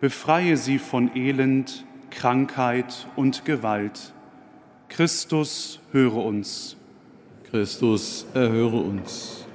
befreie 0.00 0.56
sie 0.56 0.78
von 0.78 1.14
Elend, 1.16 1.84
Krankheit 2.10 3.08
und 3.16 3.44
Gewalt. 3.44 4.12
Christus, 4.88 5.80
höre 5.92 6.16
uns. 6.16 6.76
Christus, 7.50 8.26
erhöre 8.34 8.78
uns. 8.78 9.46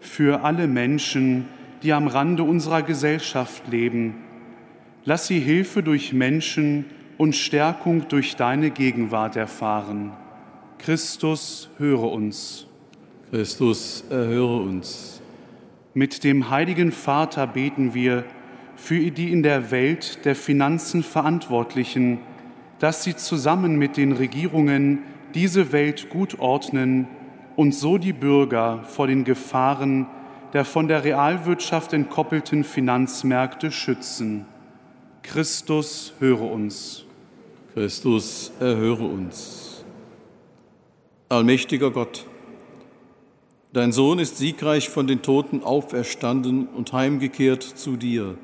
Für 0.00 0.42
alle 0.44 0.66
Menschen, 0.68 1.48
die 1.82 1.92
am 1.92 2.06
Rande 2.06 2.42
unserer 2.42 2.82
Gesellschaft 2.82 3.68
leben. 3.68 4.14
Lass 5.04 5.26
sie 5.26 5.38
Hilfe 5.38 5.82
durch 5.82 6.12
Menschen 6.12 6.86
und 7.18 7.34
Stärkung 7.34 8.08
durch 8.08 8.36
deine 8.36 8.70
Gegenwart 8.70 9.36
erfahren. 9.36 10.12
Christus, 10.78 11.70
höre 11.78 12.12
uns. 12.12 12.66
Christus, 13.30 14.04
erhöre 14.10 14.60
uns. 14.62 15.22
Mit 15.94 16.24
dem 16.24 16.50
heiligen 16.50 16.92
Vater 16.92 17.46
beten 17.46 17.94
wir 17.94 18.24
für 18.76 19.10
die 19.10 19.32
in 19.32 19.42
der 19.42 19.70
Welt 19.70 20.24
der 20.24 20.36
Finanzen 20.36 21.02
Verantwortlichen, 21.02 22.18
dass 22.78 23.02
sie 23.02 23.16
zusammen 23.16 23.76
mit 23.76 23.96
den 23.96 24.12
Regierungen 24.12 25.00
diese 25.34 25.72
Welt 25.72 26.10
gut 26.10 26.38
ordnen 26.38 27.08
und 27.56 27.74
so 27.74 27.96
die 27.96 28.12
Bürger 28.12 28.82
vor 28.84 29.06
den 29.06 29.24
Gefahren 29.24 30.06
der 30.52 30.64
von 30.64 30.88
der 30.88 31.04
Realwirtschaft 31.04 31.92
entkoppelten 31.92 32.64
Finanzmärkte 32.64 33.70
schützen. 33.70 34.46
Christus, 35.22 36.12
höre 36.18 36.42
uns. 36.42 37.04
Christus, 37.74 38.52
erhöre 38.60 39.04
uns. 39.04 39.84
Allmächtiger 41.28 41.90
Gott, 41.90 42.26
dein 43.72 43.92
Sohn 43.92 44.18
ist 44.18 44.38
siegreich 44.38 44.88
von 44.88 45.06
den 45.06 45.22
Toten 45.22 45.62
auferstanden 45.62 46.68
und 46.68 46.92
heimgekehrt 46.92 47.62
zu 47.62 47.96
dir. 47.96 48.38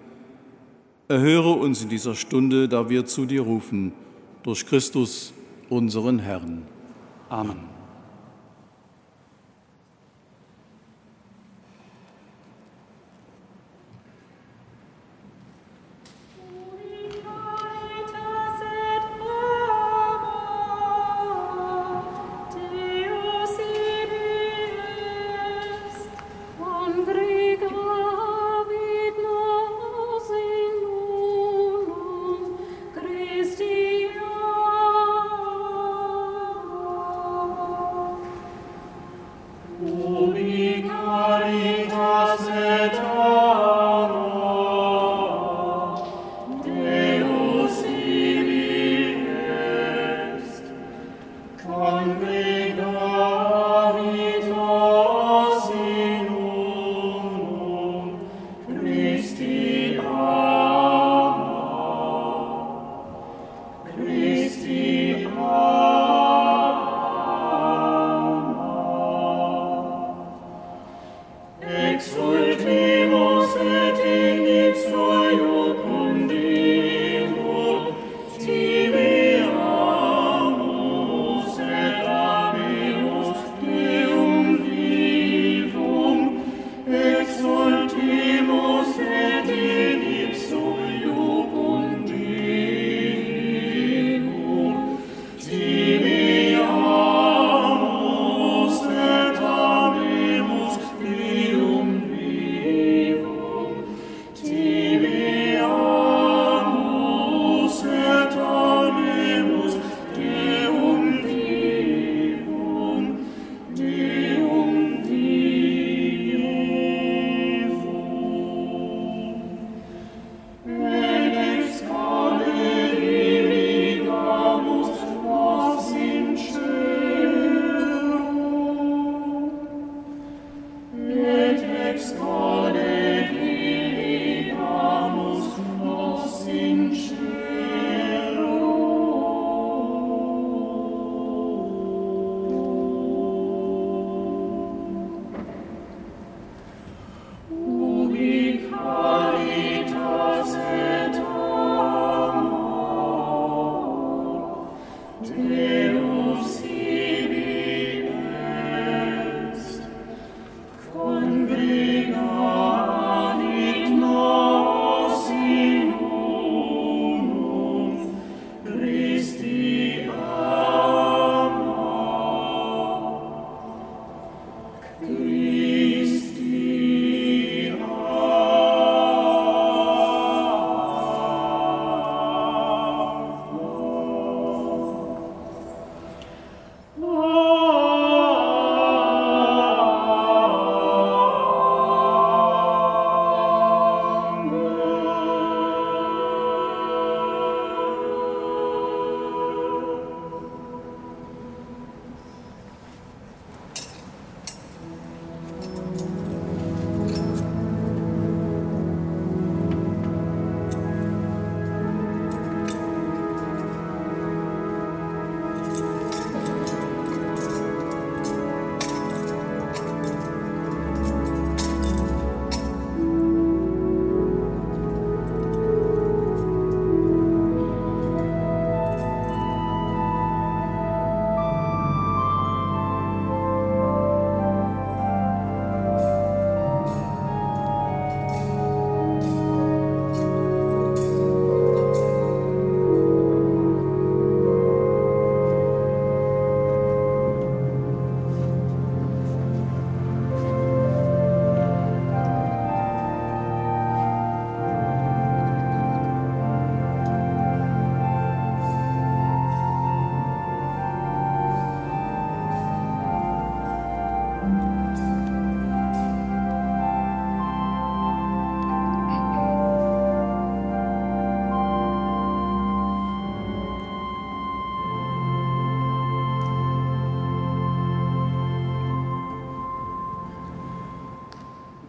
Erhöre 1.09 1.53
uns 1.53 1.83
in 1.83 1.89
dieser 1.89 2.15
Stunde, 2.15 2.69
da 2.69 2.89
wir 2.91 3.07
zu 3.07 3.25
dir 3.25 3.43
rufen, 3.43 3.93
durch 4.43 4.67
Christus, 4.67 5.33
unseren 5.69 6.19
Herrn. 6.19 6.63
Amen. 7.29 7.72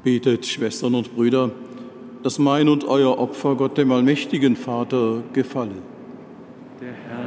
Betet, 0.03 0.45
Schwestern 0.45 0.95
und 0.95 1.15
Brüder, 1.15 1.51
dass 2.23 2.37
mein 2.37 2.67
und 2.67 2.83
euer 2.83 3.17
Opfer 3.17 3.55
Gott 3.55 3.77
dem 3.77 3.91
allmächtigen 3.91 4.57
Vater 4.57 5.23
gefalle. 5.31 5.75
Der 6.81 6.89
Herr 6.91 7.23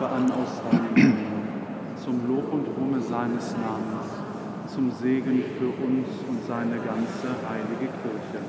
aus 0.00 0.62
deinem 0.70 0.94
Reich, 0.94 1.14
zum 2.04 2.28
Lob 2.28 2.52
und 2.52 2.66
Ruhme 2.76 3.00
seines 3.00 3.52
Namens, 3.52 4.10
zum 4.74 4.90
Segen 5.00 5.42
für 5.58 5.68
uns 5.84 6.06
und 6.28 6.38
seine 6.46 6.76
ganze 6.76 7.28
heilige 7.48 7.90
Kirche. 8.02 8.44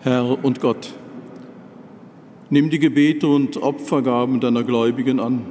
Herr 0.00 0.44
und 0.44 0.60
Gott, 0.60 0.92
nimm 2.50 2.70
die 2.70 2.80
Gebete 2.80 3.28
und 3.28 3.62
Opfergaben 3.62 4.40
deiner 4.40 4.64
Gläubigen 4.64 5.20
an. 5.20 5.42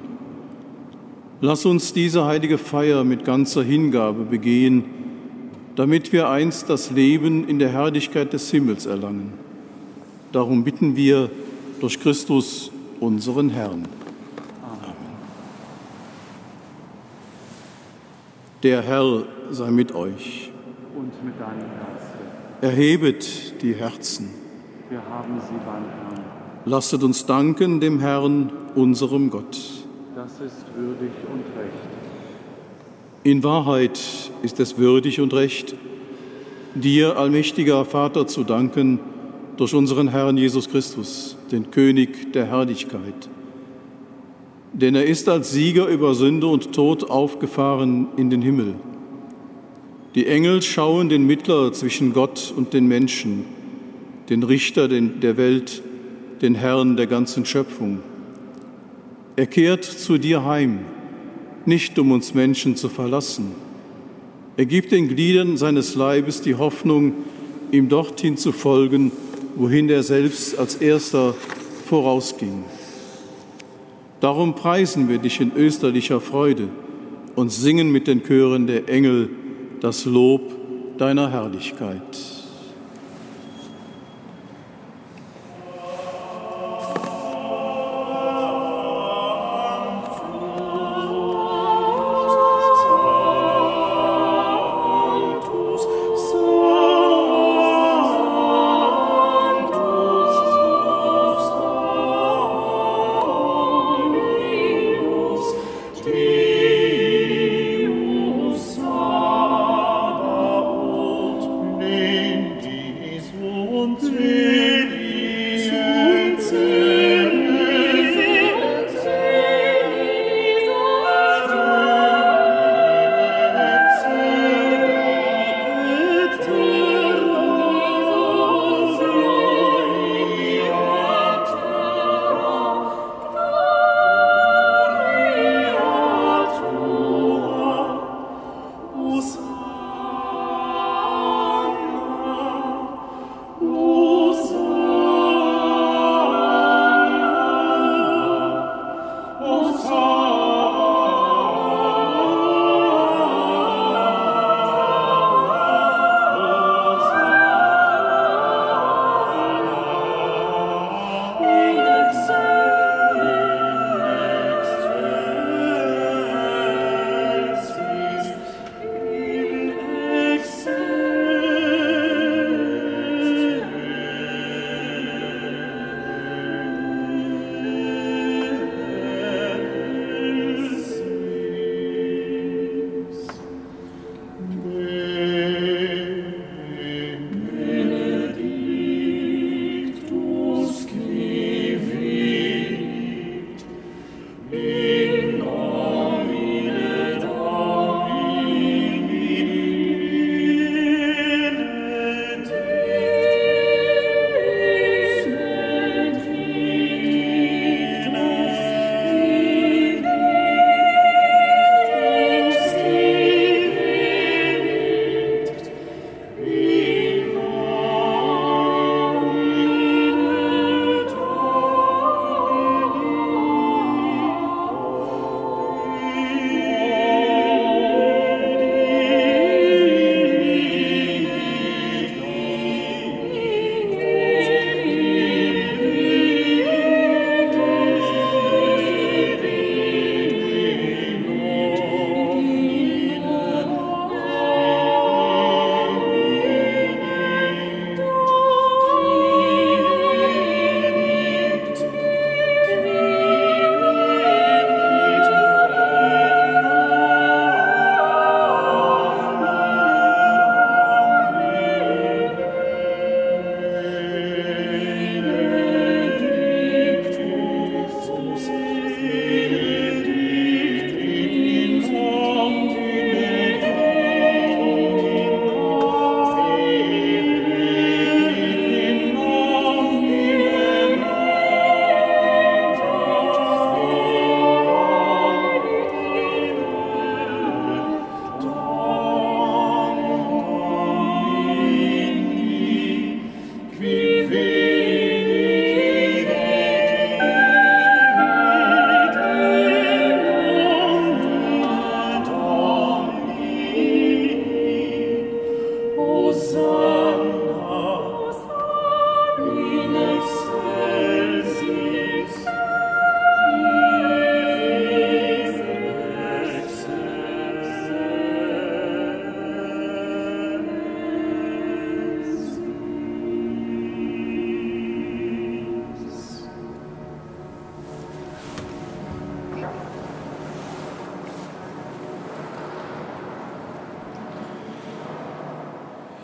Lass 1.40 1.66
uns 1.66 1.94
diese 1.94 2.26
heilige 2.26 2.58
Feier 2.58 3.06
mit 3.06 3.24
ganzer 3.24 3.64
Hingabe 3.64 4.24
begehen, 4.24 5.01
damit 5.76 6.12
wir 6.12 6.30
einst 6.30 6.70
das 6.70 6.92
Leben 6.92 7.48
in 7.48 7.60
der 7.60 7.70
Herrlichkeit 7.70 8.34
des 8.34 8.52
Himmels 8.52 8.86
erlangen. 8.86 9.34
Darum 10.32 10.64
bitten 10.64 10.96
wir 10.96 11.30
durch 11.80 12.00
Christus, 12.00 12.72
unseren 13.00 13.50
Herrn. 13.50 13.88
Amen. 14.64 14.96
Der 18.64 18.82
Herr 18.82 19.24
sei 19.52 19.72
mit 19.72 19.94
euch. 19.94 20.52
Und 20.96 21.26
mit 21.26 21.40
deinem 21.40 21.60
Geiste. 21.60 22.18
Erhebet 22.62 23.62
die 23.62 23.74
Herzen. 23.74 24.30
Wir 24.90 25.02
haben 25.10 25.42
sie 25.42 25.56
beim 25.66 25.84
Herrn. 25.84 26.26
Lasset 26.66 27.04
uns 27.04 27.26
danken 27.26 27.80
dem 27.80 28.00
Herrn, 28.00 28.52
unserem 28.76 29.30
Gott. 29.30 29.58
Das 30.16 30.34
ist 30.34 30.66
würdig 30.76 31.12
und 31.32 31.44
recht. 31.58 31.91
In 33.24 33.44
Wahrheit 33.44 34.00
ist 34.42 34.60
es 34.60 34.80
würdig 34.80 35.20
und 35.20 35.34
recht, 35.36 35.76
dir, 36.74 37.18
allmächtiger 37.18 37.86
Vater, 37.86 38.26
zu 38.26 38.44
danken 38.44 39.00
durch 39.58 39.76
unseren 39.76 40.08
Herrn 40.08 40.38
Jesus 40.38 40.70
Christus, 40.70 41.38
den 41.52 41.70
König 41.70 42.34
der 42.34 42.48
Herrlichkeit. 42.48 43.30
Denn 44.74 44.96
er 44.96 45.06
ist 45.06 45.30
als 45.30 45.52
Sieger 45.52 45.86
über 45.86 46.16
Sünde 46.16 46.48
und 46.48 46.74
Tod 46.74 47.12
aufgefahren 47.12 48.08
in 48.18 48.32
den 48.32 48.42
Himmel. 48.42 48.74
Die 50.16 50.26
Engel 50.26 50.64
schauen 50.64 51.10
den 51.10 51.28
Mittler 51.28 51.72
zwischen 51.74 52.14
Gott 52.14 52.52
und 52.58 52.74
den 52.74 52.88
Menschen, 52.88 53.46
den 54.30 54.42
Richter 54.42 54.88
der 54.88 55.38
Welt, 55.38 55.84
den 56.42 56.56
Herrn 56.56 56.98
der 56.98 57.06
ganzen 57.06 57.46
Schöpfung. 57.46 58.00
Er 59.36 59.46
kehrt 59.46 59.84
zu 59.86 60.18
dir 60.18 60.44
heim, 60.44 60.80
nicht 61.68 61.98
um 62.00 62.12
uns 62.12 62.34
Menschen 62.34 62.76
zu 62.76 62.90
verlassen. 62.90 63.52
Er 64.58 64.66
gibt 64.66 64.92
den 64.92 65.08
Gliedern 65.08 65.58
seines 65.58 65.96
Leibes 65.96 66.42
die 66.42 66.56
Hoffnung, 66.56 67.14
ihm 67.72 67.90
dorthin 67.90 68.38
zu 68.38 68.52
folgen, 68.52 69.12
wohin 69.56 69.90
er 69.90 70.04
selbst 70.04 70.58
als 70.58 70.76
erster 70.76 71.34
vorausging. 71.86 72.64
Darum 74.20 74.56
preisen 74.56 75.10
wir 75.10 75.18
dich 75.18 75.42
in 75.42 75.52
österlicher 75.56 76.22
Freude 76.22 76.70
und 77.36 77.52
singen 77.52 77.92
mit 77.92 78.08
den 78.08 78.24
Chören 78.24 78.68
der 78.68 78.88
Engel 78.88 79.30
das 79.80 80.06
Lob 80.06 80.42
deiner 80.98 81.32
Herrlichkeit. 81.32 82.41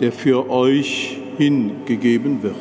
der 0.00 0.12
für 0.12 0.50
euch 0.50 1.18
hingegeben 1.38 2.42
wird. 2.42 2.56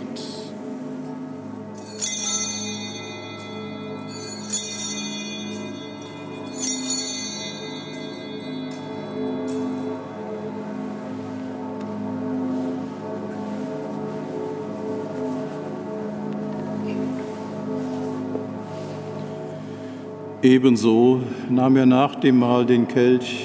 Ebenso 20.46 21.22
nahm 21.50 21.76
er 21.76 21.88
nach 21.88 22.14
dem 22.16 22.38
Mahl 22.38 22.68
den 22.68 22.88
Kelch, 22.88 23.45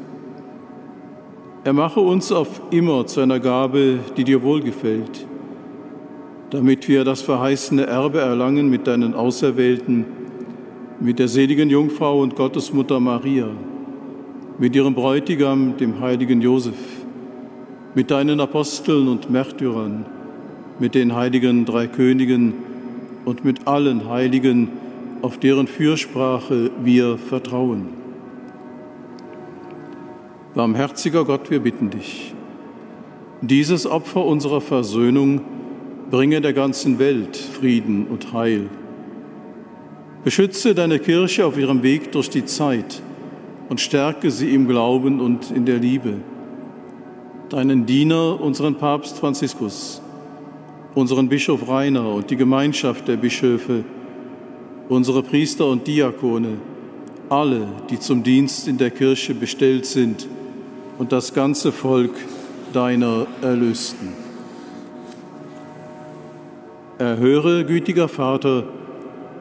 Er 1.63 1.73
mache 1.73 1.99
uns 1.99 2.31
auf 2.31 2.59
immer 2.71 3.05
zu 3.05 3.19
einer 3.19 3.39
Gabe, 3.39 3.99
die 4.17 4.23
dir 4.23 4.41
wohlgefällt, 4.41 5.27
damit 6.49 6.87
wir 6.87 7.03
das 7.03 7.21
verheißene 7.21 7.85
Erbe 7.85 8.19
erlangen 8.19 8.67
mit 8.67 8.87
deinen 8.87 9.13
Auserwählten, 9.13 10.05
mit 10.99 11.19
der 11.19 11.27
seligen 11.27 11.69
Jungfrau 11.69 12.19
und 12.19 12.35
Gottesmutter 12.35 12.99
Maria, 12.99 13.47
mit 14.57 14.75
ihrem 14.75 14.95
Bräutigam, 14.95 15.77
dem 15.77 15.99
heiligen 15.99 16.41
Josef, 16.41 16.73
mit 17.93 18.09
deinen 18.09 18.39
Aposteln 18.39 19.07
und 19.07 19.29
Märtyrern, 19.29 20.07
mit 20.79 20.95
den 20.95 21.15
heiligen 21.15 21.65
drei 21.65 21.85
Königen 21.85 22.55
und 23.23 23.45
mit 23.45 23.67
allen 23.67 24.09
Heiligen, 24.09 24.69
auf 25.21 25.37
deren 25.37 25.67
Fürsprache 25.67 26.71
wir 26.83 27.19
vertrauen. 27.19 28.00
Barmherziger 30.53 31.23
Gott, 31.23 31.49
wir 31.49 31.61
bitten 31.61 31.91
dich, 31.91 32.33
dieses 33.39 33.87
Opfer 33.87 34.25
unserer 34.25 34.59
Versöhnung 34.59 35.39
bringe 36.09 36.41
der 36.41 36.51
ganzen 36.51 36.99
Welt 36.99 37.37
Frieden 37.37 38.07
und 38.07 38.33
Heil. 38.33 38.67
Beschütze 40.25 40.75
deine 40.75 40.99
Kirche 40.99 41.45
auf 41.45 41.57
ihrem 41.57 41.83
Weg 41.83 42.11
durch 42.11 42.29
die 42.29 42.43
Zeit 42.43 43.01
und 43.69 43.79
stärke 43.79 44.29
sie 44.29 44.53
im 44.53 44.67
Glauben 44.67 45.21
und 45.21 45.51
in 45.51 45.65
der 45.65 45.79
Liebe. 45.79 46.15
Deinen 47.47 47.85
Diener, 47.85 48.41
unseren 48.41 48.75
Papst 48.75 49.19
Franziskus, 49.19 50.01
unseren 50.95 51.29
Bischof 51.29 51.69
Rainer 51.69 52.13
und 52.13 52.29
die 52.29 52.35
Gemeinschaft 52.35 53.07
der 53.07 53.15
Bischöfe, 53.15 53.85
unsere 54.89 55.23
Priester 55.23 55.67
und 55.67 55.87
Diakone, 55.87 56.57
alle, 57.29 57.69
die 57.89 57.99
zum 57.99 58.21
Dienst 58.21 58.67
in 58.67 58.77
der 58.77 58.91
Kirche 58.91 59.33
bestellt 59.33 59.85
sind, 59.85 60.27
und 61.01 61.11
das 61.11 61.33
ganze 61.33 61.71
Volk 61.71 62.11
deiner 62.73 63.25
Erlösten. 63.41 64.09
Erhöre, 66.99 67.65
gütiger 67.65 68.07
Vater, 68.07 68.65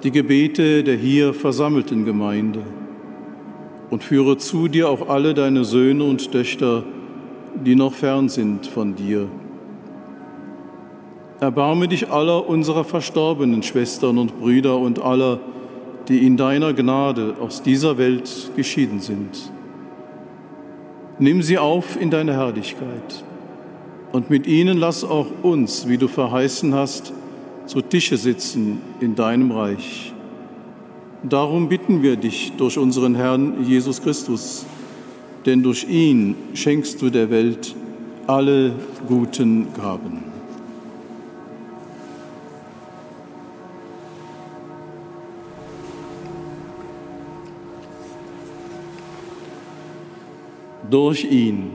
die 0.03 0.11
Gebete 0.11 0.83
der 0.83 0.97
hier 0.97 1.35
versammelten 1.35 2.07
Gemeinde 2.07 2.63
und 3.91 4.03
führe 4.03 4.39
zu 4.39 4.69
dir 4.69 4.89
auch 4.89 5.11
alle 5.11 5.35
deine 5.35 5.67
Söhne 5.67 6.05
und 6.05 6.33
Töchter, 6.33 6.83
die 7.55 7.75
noch 7.75 7.93
fern 7.93 8.31
sind 8.31 8.67
von 8.67 8.95
dir. 8.95 9.29
Erbarme 11.41 11.89
dich 11.89 12.11
aller 12.11 12.49
unserer 12.49 12.85
verstorbenen 12.85 13.63
Schwestern 13.63 14.17
und 14.17 14.41
Brüder 14.41 14.79
und 14.79 14.99
aller, 15.03 15.41
die 16.09 16.27
in 16.27 16.39
deiner 16.39 16.73
Gnade 16.73 17.35
aus 17.39 17.63
dieser 17.63 17.99
Welt 17.99 18.51
geschieden 18.57 19.01
sind. 19.01 19.53
Nimm 21.21 21.43
sie 21.43 21.59
auf 21.59 22.01
in 22.01 22.11
deine 22.11 22.33
Herrlichkeit 22.33 23.25
und 24.11 24.31
mit 24.31 24.47
ihnen 24.47 24.79
lass 24.79 25.05
auch 25.05 25.27
uns, 25.43 25.87
wie 25.87 25.99
du 25.99 26.09
verheißen 26.09 26.75
hast, 26.75 27.13
zu 27.67 27.83
Tische 27.83 28.17
sitzen 28.17 28.81
in 29.01 29.17
deinem 29.17 29.53
Reich. 29.53 30.15
Darum 31.23 31.69
bitten 31.69 32.03
wir 32.03 32.17
dich 32.17 32.53
durch 32.57 32.79
unseren 32.79 33.15
Herrn 33.15 33.63
Jesus 33.65 34.01
Christus, 34.01 34.65
denn 35.45 35.63
durch 35.63 35.85
ihn 35.85 36.37
schenkst 36.55 37.03
du 37.03 37.11
der 37.11 37.29
Welt 37.31 37.75
alle 38.27 38.73
guten 39.07 39.75
Gaben. 39.75 40.30
Durch 50.91 51.25
ihn 51.25 51.71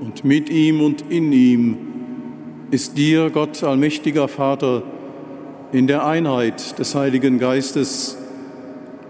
und 0.00 0.24
mit 0.24 0.48
ihm 0.48 0.80
und 0.80 1.04
in 1.10 1.30
ihm 1.32 1.76
ist 2.70 2.96
dir, 2.96 3.30
Gott 3.30 3.62
allmächtiger 3.62 4.28
Vater, 4.28 4.82
in 5.72 5.86
der 5.86 6.06
Einheit 6.06 6.78
des 6.78 6.94
Heiligen 6.94 7.38
Geistes 7.38 8.16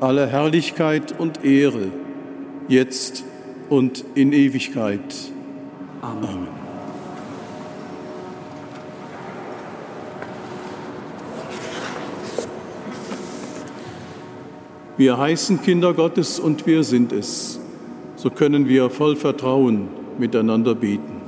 alle 0.00 0.26
Herrlichkeit 0.26 1.18
und 1.18 1.44
Ehre, 1.44 1.92
jetzt 2.68 3.24
und 3.70 4.04
in 4.14 4.32
Ewigkeit. 4.32 5.14
Amen. 6.02 6.24
Amen. 6.24 6.48
Wir 14.96 15.18
heißen 15.18 15.62
Kinder 15.62 15.92
Gottes 15.92 16.40
und 16.40 16.66
wir 16.66 16.82
sind 16.82 17.12
es. 17.12 17.60
So 18.16 18.30
können 18.30 18.66
wir 18.66 18.88
voll 18.88 19.14
Vertrauen 19.14 19.88
miteinander 20.18 20.74
beten. 20.74 21.20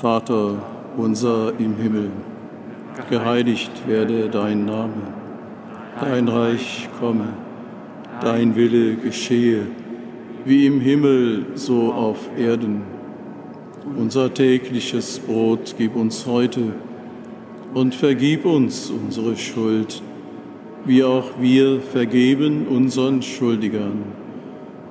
Vater 0.00 0.62
unser 0.96 1.52
im 1.58 1.76
Himmel, 1.76 2.10
geheiligt 3.08 3.70
werde 3.86 4.28
dein 4.28 4.66
Name, 4.66 4.92
dein 6.00 6.28
Reich 6.28 6.88
komme, 7.00 7.28
dein 8.20 8.56
Wille 8.56 8.96
geschehe, 8.96 9.62
wie 10.44 10.66
im 10.66 10.80
Himmel 10.80 11.46
so 11.54 11.92
auf 11.92 12.28
Erden. 12.38 12.82
Unser 13.96 14.32
tägliches 14.34 15.18
Brot 15.18 15.76
gib 15.78 15.96
uns 15.96 16.26
heute 16.26 16.74
und 17.72 17.94
vergib 17.94 18.44
uns 18.44 18.90
unsere 18.90 19.36
Schuld, 19.36 20.02
wie 20.84 21.02
auch 21.04 21.40
wir 21.40 21.80
vergeben 21.80 22.66
unseren 22.68 23.22
Schuldigern. 23.22 24.20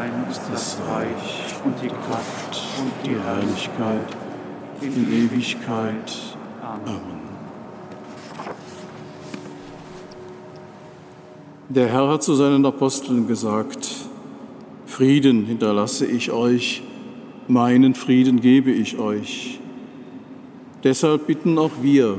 Dein 0.00 0.30
ist 0.30 0.40
das 0.50 0.78
Reich 0.88 1.44
und 1.62 1.74
die 1.82 1.88
Kraft 1.88 2.62
und 2.80 2.90
die 3.04 3.20
Herrlichkeit 3.20 4.16
in 4.80 5.30
Ewigkeit. 5.30 6.36
Amen. 6.62 7.20
Der 11.68 11.88
Herr 11.88 12.08
hat 12.08 12.22
zu 12.22 12.34
seinen 12.34 12.64
Aposteln 12.64 13.26
gesagt, 13.26 13.90
Frieden 14.86 15.44
hinterlasse 15.44 16.06
ich 16.06 16.32
euch, 16.32 16.82
meinen 17.46 17.94
Frieden 17.94 18.40
gebe 18.40 18.70
ich 18.70 18.98
euch. 18.98 19.60
Deshalb 20.82 21.26
bitten 21.26 21.58
auch 21.58 21.72
wir, 21.82 22.16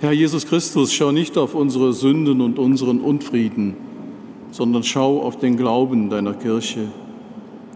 Herr 0.00 0.10
Jesus 0.10 0.48
Christus, 0.48 0.92
schau 0.92 1.12
nicht 1.12 1.38
auf 1.38 1.54
unsere 1.54 1.92
Sünden 1.92 2.40
und 2.40 2.58
unseren 2.58 2.98
Unfrieden, 3.00 3.76
sondern 4.50 4.82
schau 4.82 5.22
auf 5.22 5.38
den 5.38 5.56
Glauben 5.56 6.10
deiner 6.10 6.34
Kirche 6.34 6.88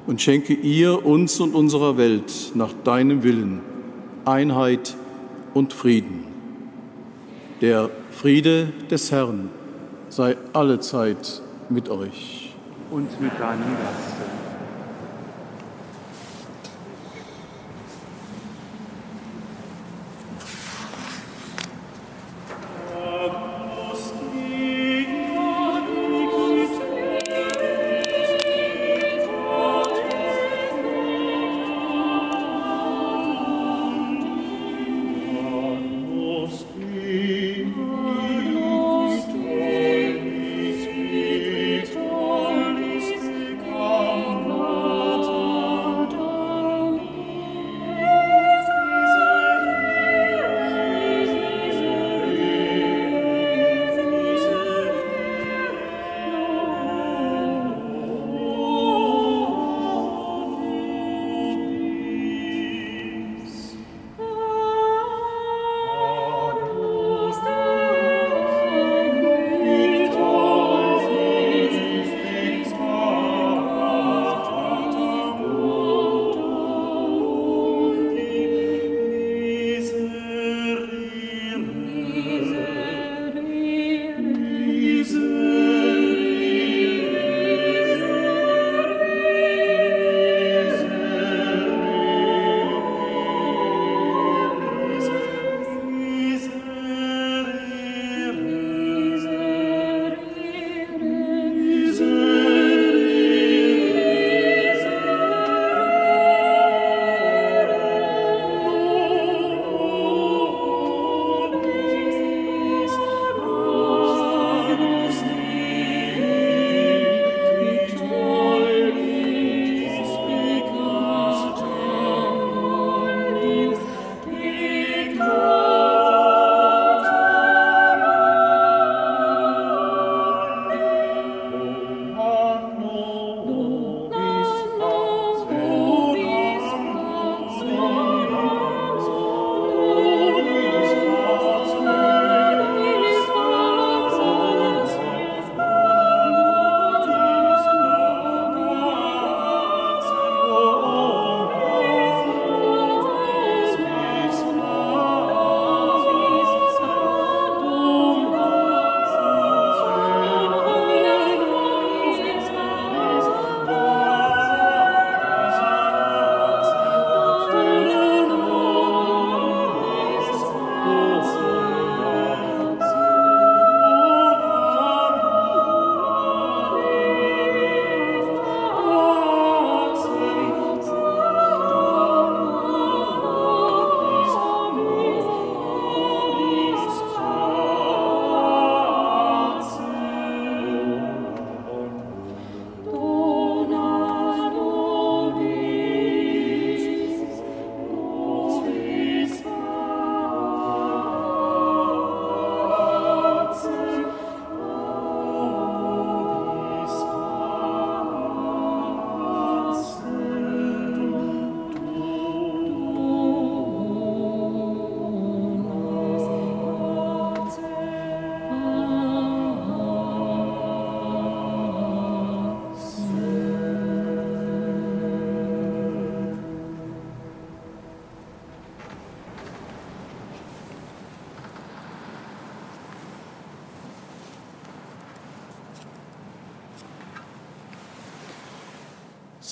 und 0.07 0.20
schenke 0.20 0.55
ihr, 0.55 1.05
uns 1.07 1.41
und 1.41 1.55
unserer 1.55 1.97
Welt 1.97 2.53
nach 2.55 2.73
deinem 2.85 3.23
Willen 3.23 3.61
Einheit 4.25 4.97
und 5.55 5.73
Frieden. 5.73 6.25
Der 7.61 7.91
Friede 8.11 8.73
des 8.91 9.12
Herrn 9.12 9.51
sei 10.09 10.37
allezeit 10.53 11.43
mit 11.68 11.89
euch. 11.89 12.43
und 12.93 13.20
mit 13.20 13.33
deinem 13.41 13.62
Geiste. 13.62 14.32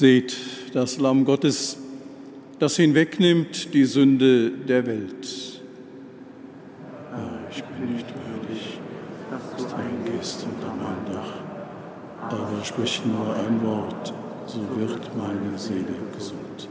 Seht 0.01 0.34
das 0.72 0.98
Lamm 0.98 1.26
Gottes, 1.26 1.76
das 2.59 2.76
hinwegnimmt 2.76 3.74
die 3.74 3.84
Sünde 3.84 4.51
der 4.51 4.86
Welt. 4.86 5.61
Herr, 7.11 7.40
ich 7.51 7.62
bin 7.62 7.96
nicht 7.96 8.07
würdig, 8.07 8.78
dass 9.30 9.62
du 9.62 9.76
eingehst 9.76 10.46
unter 10.46 10.74
mein 10.74 11.14
Dach, 11.14 11.34
aber 12.30 12.64
sprich 12.64 13.03
nur 13.05 13.36
ein 13.36 13.62
Wort, 13.62 14.14
so 14.46 14.61
wird 14.80 15.14
meine 15.18 15.59
Seele 15.59 15.94
gesund. 16.16 16.70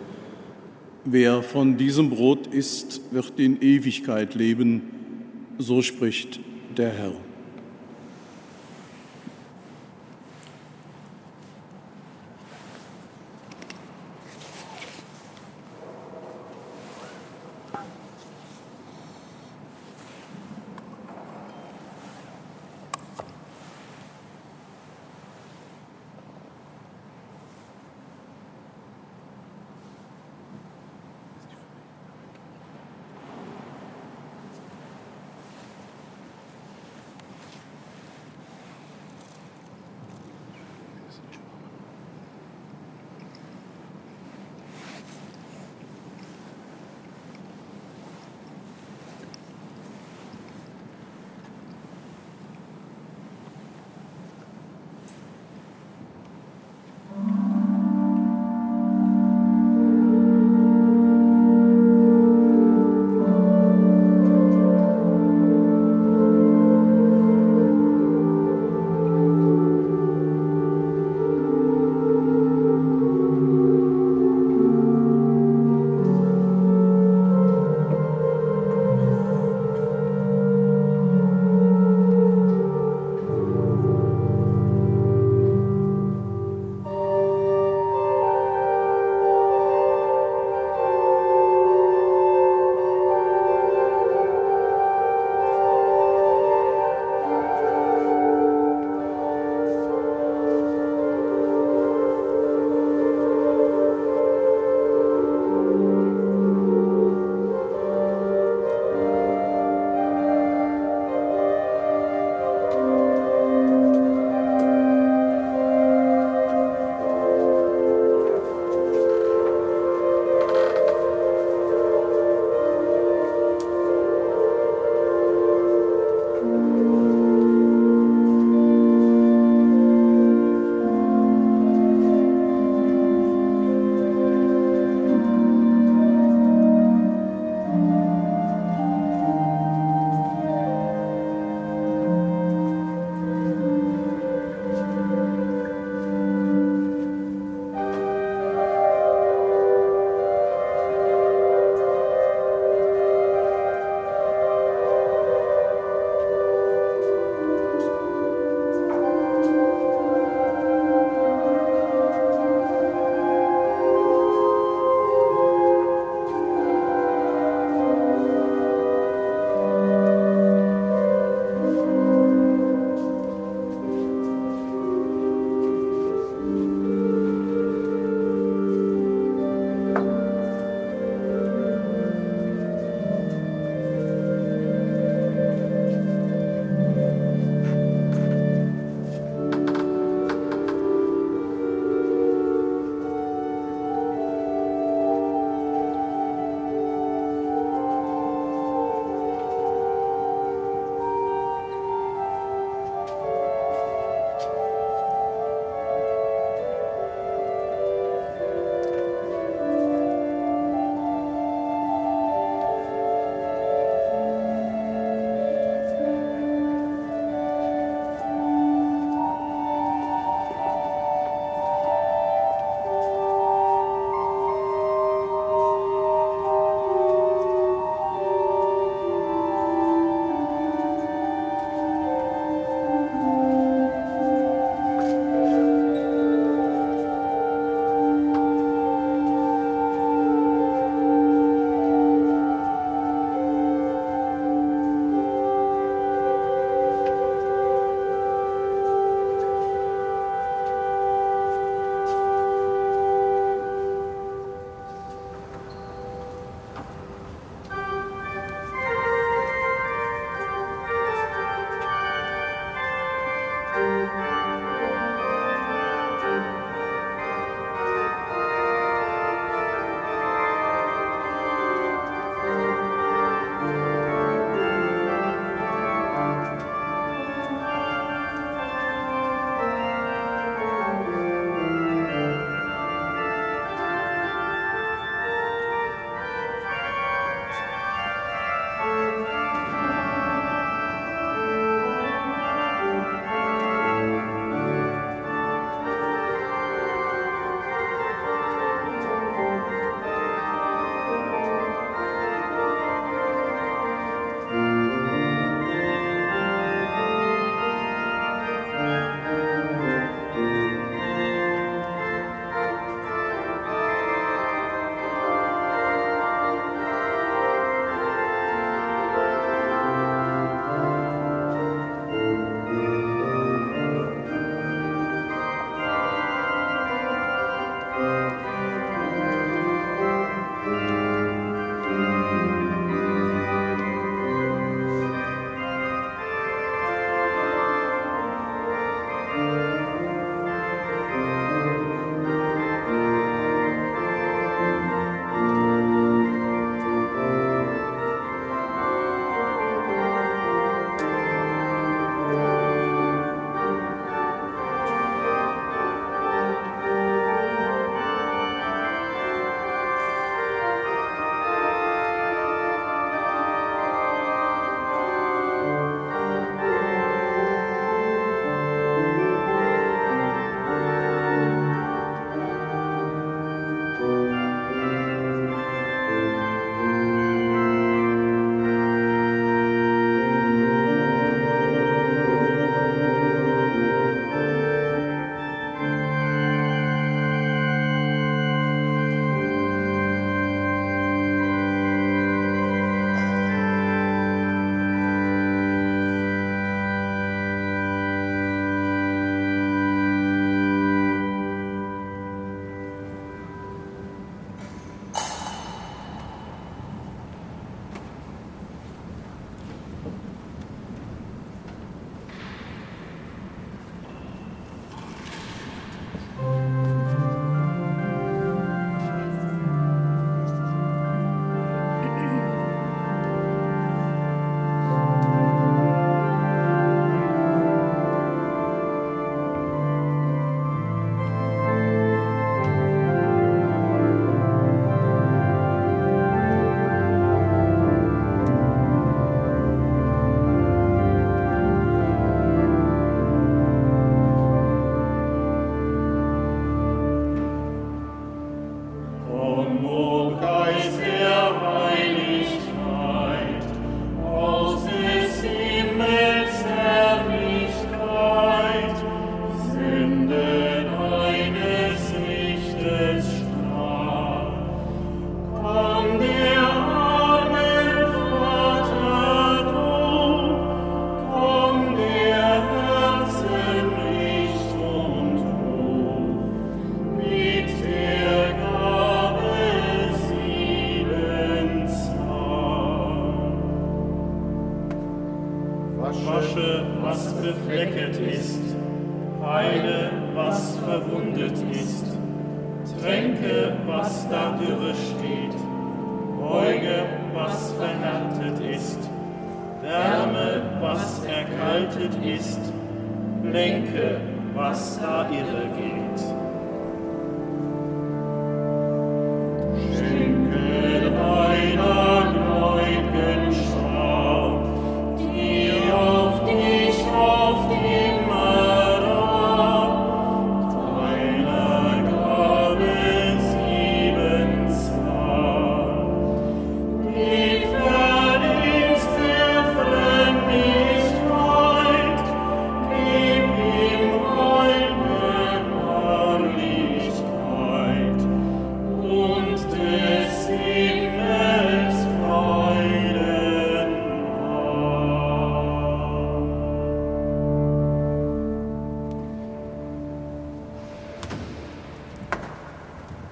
Wer 1.06 1.44
von 1.44 1.78
diesem 1.78 2.10
Brot 2.10 2.48
isst, 2.48 3.00
wird 3.12 3.34
in 3.38 3.62
Ewigkeit 3.62 4.34
leben, 4.34 4.82
so 5.60 5.84
spricht 5.84 6.40
der 6.76 6.90
Herr. 6.90 7.29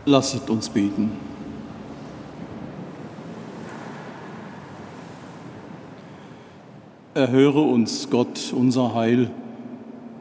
Lasset 0.07 0.49
uns 0.49 0.69
beten. 0.69 1.11
Erhöre 7.13 7.59
uns, 7.59 8.09
Gott, 8.09 8.53
unser 8.55 8.95
Heil, 8.95 9.29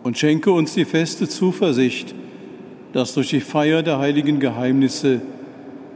und 0.02 0.18
schenke 0.18 0.50
uns 0.50 0.74
die 0.74 0.84
feste 0.84 1.28
Zuversicht, 1.28 2.16
dass 2.94 3.14
durch 3.14 3.28
die 3.28 3.40
Feier 3.40 3.84
der 3.84 4.00
heiligen 4.00 4.40
Geheimnisse 4.40 5.20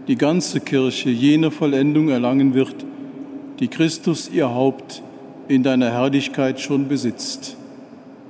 die 0.07 0.17
ganze 0.17 0.61
Kirche 0.61 1.11
jene 1.11 1.51
Vollendung 1.51 2.11
erlangen 2.11 2.55
wird, 2.55 2.87
die 3.59 3.69
Christus 3.69 4.31
ihr 4.33 4.51
Haupt 4.51 5.03
in 5.49 5.65
deiner 5.65 5.91
Herrlichkeit 5.91 6.61
schon 6.61 6.87
besitzt. 6.87 7.57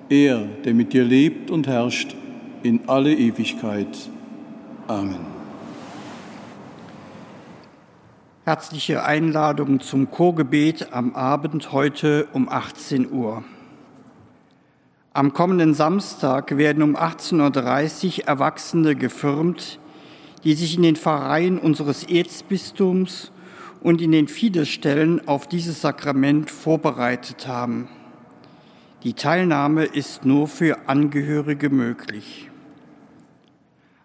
Er, 0.08 0.46
der 0.64 0.72
mit 0.72 0.94
dir 0.94 1.04
lebt 1.04 1.50
und 1.50 1.66
herrscht 1.66 2.16
in 2.62 2.80
alle 2.86 3.14
Ewigkeit. 3.14 4.08
Amen. 4.88 5.39
Herzliche 8.50 9.04
Einladung 9.04 9.78
zum 9.78 10.10
Chorgebet 10.10 10.92
am 10.92 11.14
Abend 11.14 11.70
heute 11.70 12.26
um 12.32 12.48
18 12.48 13.12
Uhr. 13.12 13.44
Am 15.12 15.32
kommenden 15.32 15.72
Samstag 15.72 16.56
werden 16.56 16.82
um 16.82 16.96
18.30 16.96 18.22
Uhr 18.22 18.26
Erwachsene 18.26 18.96
gefirmt, 18.96 19.78
die 20.42 20.54
sich 20.54 20.74
in 20.74 20.82
den 20.82 20.96
Pfarreien 20.96 21.60
unseres 21.60 22.02
Erzbistums 22.02 23.30
und 23.82 24.02
in 24.02 24.10
den 24.10 24.26
Fidesstellen 24.26 25.28
auf 25.28 25.46
dieses 25.46 25.80
Sakrament 25.80 26.50
vorbereitet 26.50 27.46
haben. 27.46 27.88
Die 29.04 29.14
Teilnahme 29.14 29.84
ist 29.84 30.24
nur 30.24 30.48
für 30.48 30.88
Angehörige 30.88 31.70
möglich. 31.70 32.50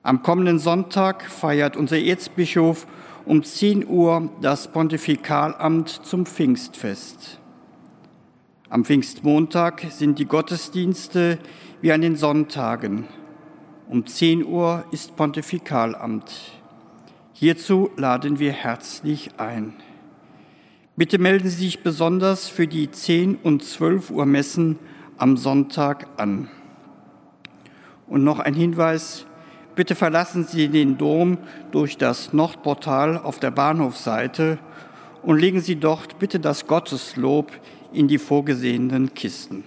Am 0.04 0.22
kommenden 0.22 0.60
Sonntag 0.60 1.24
feiert 1.24 1.76
unser 1.76 1.98
Erzbischof 1.98 2.86
um 3.26 3.44
10 3.44 3.88
Uhr 3.88 4.30
das 4.42 4.72
Pontifikalamt 4.72 5.90
zum 5.90 6.26
Pfingstfest. 6.26 7.40
Am 8.70 8.86
Pfingstmontag 8.86 9.88
sind 9.90 10.20
die 10.20 10.26
Gottesdienste 10.26 11.40
wie 11.82 11.92
an 11.92 12.02
den 12.02 12.16
Sonntagen. 12.16 13.06
Um 13.90 14.06
10 14.06 14.46
Uhr 14.46 14.86
ist 14.92 15.16
Pontifikalamt. 15.16 16.32
Hierzu 17.34 17.90
laden 17.98 18.40
wir 18.40 18.52
herzlich 18.52 19.32
ein. 19.38 19.74
Bitte 20.96 21.18
melden 21.18 21.50
Sie 21.50 21.66
sich 21.66 21.84
besonders 21.84 22.48
für 22.48 22.68
die 22.68 22.90
10 22.90 23.36
und 23.36 23.64
12 23.64 24.12
Uhr 24.12 24.26
Messen 24.26 24.80
am 25.18 25.36
Sonntag 25.36 26.08
an. 26.18 26.48
Und 28.08 28.24
noch 28.24 28.40
ein 28.40 28.54
Hinweis, 28.54 29.26
bitte 29.76 29.96
verlassen 29.96 30.46
Sie 30.46 30.70
den 30.70 30.98
Dom 30.98 31.38
durch 31.72 31.98
das 31.98 32.34
Nordportal 32.34 33.18
auf 33.18 33.40
der 33.40 33.52
Bahnhofseite 33.52 34.58
und 35.22 35.40
legen 35.40 35.62
Sie 35.62 35.76
dort 35.76 36.20
bitte 36.20 36.40
das 36.40 36.68
Gotteslob 36.68 37.52
in 37.92 38.08
die 38.08 38.18
vorgesehenen 38.18 39.14
Kisten. 39.14 39.64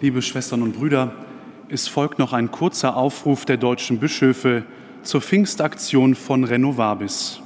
Liebe 0.00 0.20
Schwestern 0.20 0.60
und 0.60 0.76
Brüder, 0.76 1.12
es 1.70 1.88
folgt 1.88 2.18
noch 2.18 2.34
ein 2.34 2.50
kurzer 2.50 2.94
Aufruf 2.94 3.46
der 3.46 3.56
deutschen 3.56 4.00
Bischöfe 4.00 4.64
zur 5.02 5.22
Pfingstaktion 5.22 6.14
von 6.14 6.44
Renovabis. 6.44 7.43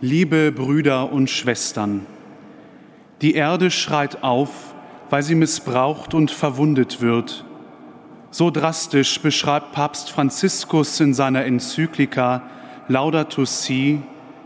Liebe 0.00 0.52
Brüder 0.52 1.10
und 1.10 1.28
Schwestern, 1.28 2.06
die 3.20 3.34
Erde 3.34 3.68
schreit 3.72 4.22
auf, 4.22 4.72
weil 5.10 5.24
sie 5.24 5.34
missbraucht 5.34 6.14
und 6.14 6.30
verwundet 6.30 7.00
wird. 7.00 7.44
So 8.30 8.52
drastisch 8.52 9.20
beschreibt 9.20 9.72
Papst 9.72 10.12
Franziskus 10.12 11.00
in 11.00 11.14
seiner 11.14 11.44
Enzyklika 11.44 12.44
Laudato 12.86 13.44
Si 13.44 14.00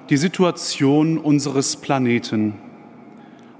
die 0.08 0.16
Situation 0.16 1.18
unseres 1.18 1.76
Planeten. 1.76 2.54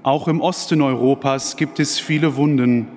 Auch 0.01 0.27
im 0.27 0.41
Osten 0.41 0.81
Europas 0.81 1.57
gibt 1.57 1.79
es 1.79 1.99
viele 1.99 2.35
Wunden. 2.35 2.87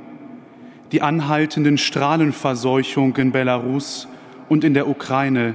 Die 0.91 1.03
anhaltenden 1.03 1.77
Strahlenverseuchung 1.77 3.15
in 3.17 3.31
Belarus 3.31 4.09
und 4.49 4.65
in 4.65 4.73
der 4.73 4.89
Ukraine, 4.89 5.55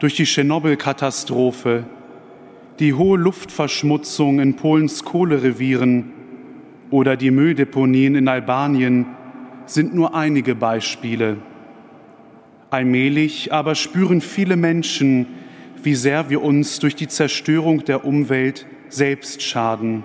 durch 0.00 0.16
die 0.16 0.24
Tschernobyl-Katastrophe, 0.24 1.84
die 2.78 2.94
hohe 2.94 3.18
Luftverschmutzung 3.18 4.38
in 4.38 4.54
Polens 4.54 5.04
Kohlerevieren 5.04 6.12
oder 6.90 7.16
die 7.16 7.30
Mülldeponien 7.30 8.14
in 8.14 8.28
Albanien 8.28 9.06
sind 9.66 9.94
nur 9.94 10.14
einige 10.14 10.54
Beispiele. 10.54 11.38
Allmählich 12.70 13.52
aber 13.52 13.74
spüren 13.74 14.20
viele 14.20 14.56
Menschen, 14.56 15.26
wie 15.82 15.94
sehr 15.94 16.30
wir 16.30 16.42
uns 16.42 16.78
durch 16.78 16.94
die 16.94 17.08
Zerstörung 17.08 17.84
der 17.84 18.04
Umwelt 18.04 18.66
selbst 18.88 19.42
schaden. 19.42 20.04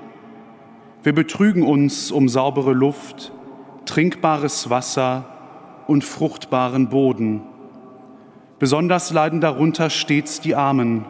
Wir 1.04 1.14
betrügen 1.14 1.64
uns 1.64 2.12
um 2.12 2.28
saubere 2.28 2.74
Luft, 2.74 3.32
trinkbares 3.86 4.70
Wasser 4.70 5.26
und 5.88 6.04
fruchtbaren 6.04 6.90
Boden. 6.90 7.41
Besonders 8.60 9.12
leiden 9.12 9.41
darunter 9.41 9.90
stets 9.90 10.41
die 10.41 10.56
Armen. 10.56 11.06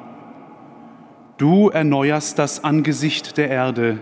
Du 1.37 1.69
erneuerst 1.69 2.37
das 2.37 2.63
Angesicht 2.63 3.37
der 3.37 3.49
Erde, 3.49 3.97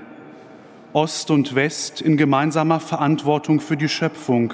Ost 0.91 1.31
und 1.31 1.55
West 1.55 2.01
in 2.01 2.17
gemeinsamer 2.17 2.81
Verantwortung 2.81 3.61
für 3.61 3.77
die 3.77 3.87
Schöpfung. 3.87 4.53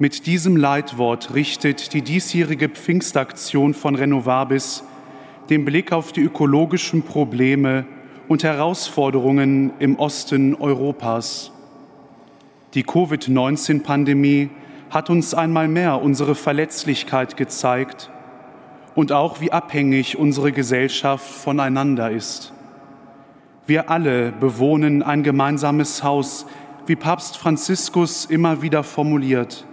Mit 0.00 0.26
diesem 0.26 0.56
Leitwort 0.56 1.34
richtet 1.34 1.92
die 1.92 2.02
diesjährige 2.02 2.68
Pfingstaktion 2.68 3.74
von 3.74 3.94
Renovabis 3.94 4.82
den 5.50 5.64
Blick 5.64 5.92
auf 5.92 6.10
die 6.10 6.22
ökologischen 6.22 7.04
Probleme 7.04 7.84
und 8.26 8.42
Herausforderungen 8.42 9.70
im 9.78 10.00
Osten 10.00 10.56
Europas. 10.56 11.52
Die 12.74 12.82
Covid-19-Pandemie 12.82 14.50
hat 14.90 15.10
uns 15.10 15.32
einmal 15.32 15.68
mehr 15.68 16.02
unsere 16.02 16.34
Verletzlichkeit 16.34 17.36
gezeigt 17.36 18.10
und 18.94 19.12
auch 19.12 19.40
wie 19.40 19.52
abhängig 19.52 20.18
unsere 20.18 20.52
Gesellschaft 20.52 21.24
voneinander 21.24 22.10
ist. 22.10 22.52
Wir 23.66 23.90
alle 23.90 24.32
bewohnen 24.32 25.02
ein 25.02 25.22
gemeinsames 25.22 26.02
Haus, 26.02 26.46
wie 26.86 26.96
Papst 26.96 27.36
Franziskus 27.36 28.24
immer 28.24 28.60
wieder 28.60 28.82
formuliert. 28.82 29.66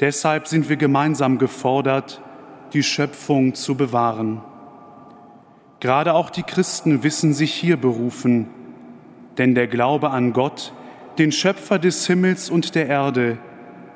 Deshalb 0.00 0.48
sind 0.48 0.68
wir 0.68 0.76
gemeinsam 0.76 1.38
gefordert, 1.38 2.20
die 2.72 2.82
Schöpfung 2.82 3.54
zu 3.54 3.74
bewahren. 3.74 4.42
Gerade 5.78 6.14
auch 6.14 6.30
die 6.30 6.42
Christen 6.42 7.02
wissen 7.02 7.32
sich 7.32 7.54
hier 7.54 7.76
berufen, 7.76 8.48
denn 9.38 9.54
der 9.54 9.66
Glaube 9.66 10.10
an 10.10 10.32
Gott, 10.32 10.72
den 11.18 11.32
Schöpfer 11.32 11.78
des 11.78 12.06
Himmels 12.06 12.50
und 12.50 12.74
der 12.74 12.88
Erde, 12.88 13.38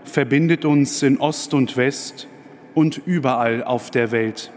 verbindet 0.04 0.64
uns 0.64 1.02
in 1.02 1.18
Ost 1.18 1.52
und 1.52 1.76
West 1.76 2.28
und 2.74 3.00
überall 3.06 3.62
auf 3.62 3.90
der 3.90 4.10
Welt. 4.10 4.50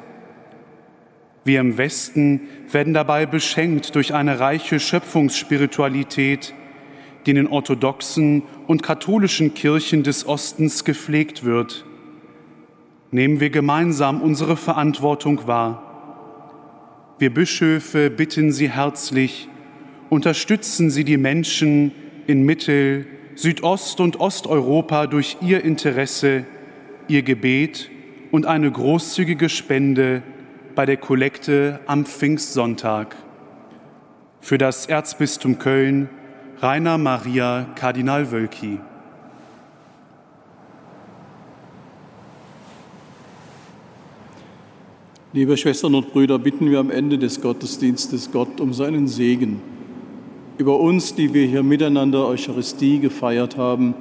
Wir 1.48 1.62
im 1.62 1.78
Westen 1.78 2.42
werden 2.70 2.94
dabei 2.94 3.26
beschenkt 3.26 3.96
durch 3.96 4.14
eine 4.14 4.40
reiche 4.40 4.82
Schöpfungsspiritualität, 4.82 6.54
die 7.26 7.30
in 7.30 7.38
den 7.38 7.48
orthodoxen 7.48 8.44
und 8.68 8.84
katholischen 8.84 9.54
Kirchen 9.54 10.04
des 10.04 10.28
Ostens 10.28 10.84
gepflegt 10.84 11.46
wird. 11.46 11.86
Nehmen 13.12 13.40
wir 13.40 13.50
gemeinsam 13.50 14.22
unsere 14.22 14.58
Verantwortung 14.58 15.48
wahr. 15.48 15.84
Wir 17.18 17.34
Bischöfe 17.34 18.10
bitten 18.10 18.52
Sie 18.52 18.70
herzlich, 18.70 19.48
unterstützen 20.10 20.90
Sie 20.90 21.06
die 21.06 21.18
Menschen 21.18 21.94
in 22.28 22.44
Mittel-, 22.44 23.06
Südost- 23.36 24.02
und 24.02 24.20
Osteuropa 24.20 25.08
durch 25.08 25.38
Ihr 25.42 25.64
Interesse, 25.64 26.46
Ihr 27.08 27.22
Gebet 27.22 27.90
und 28.32 28.46
eine 28.46 28.72
großzügige 28.72 29.50
Spende 29.50 30.24
bei 30.76 30.86
der 30.86 30.98
Kollekte 30.98 31.80
am 31.86 32.06
Pfingstsonntag. 32.06 33.16
Für 34.42 34.58
das 34.58 34.86
Erzbistum 34.86 35.60
Köln 35.60 36.10
Rainer 36.60 36.98
Maria 36.98 37.68
Kardinal 37.76 38.32
Wölki. 38.32 38.80
Liebe 45.34 45.56
Schwestern 45.58 45.94
und 45.94 46.12
Brüder, 46.12 46.40
bitten 46.40 46.72
wir 46.72 46.80
am 46.80 46.90
Ende 46.90 47.18
des 47.18 47.42
Gottesdienstes 47.42 48.32
Gott 48.32 48.60
um 48.60 48.74
seinen 48.74 49.08
Segen 49.08 49.62
über 50.58 50.80
uns, 50.80 51.14
die 51.14 51.34
wir 51.34 51.46
hier 51.46 51.64
miteinander 51.64 52.28
Eucharistie 52.28 53.00
gefeiert 53.00 53.58
haben, 53.58 53.94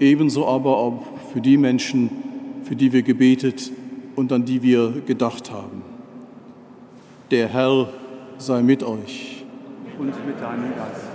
ebenso 0.00 0.46
aber 0.46 0.76
auch 0.76 1.04
für 1.32 1.40
die 1.40 1.56
Menschen, 1.56 2.10
für 2.66 2.76
die 2.76 2.92
wir 2.92 3.02
gebetet 3.02 3.70
und 4.16 4.32
an 4.32 4.44
die 4.44 4.62
wir 4.62 5.02
gedacht 5.06 5.52
haben. 5.52 5.82
Der 7.30 7.48
Herr 7.48 7.88
sei 8.38 8.62
mit 8.62 8.82
euch. 8.82 9.44
Und 9.98 10.26
mit 10.26 10.40
deinem 10.40 10.74
Geist. 10.74 11.06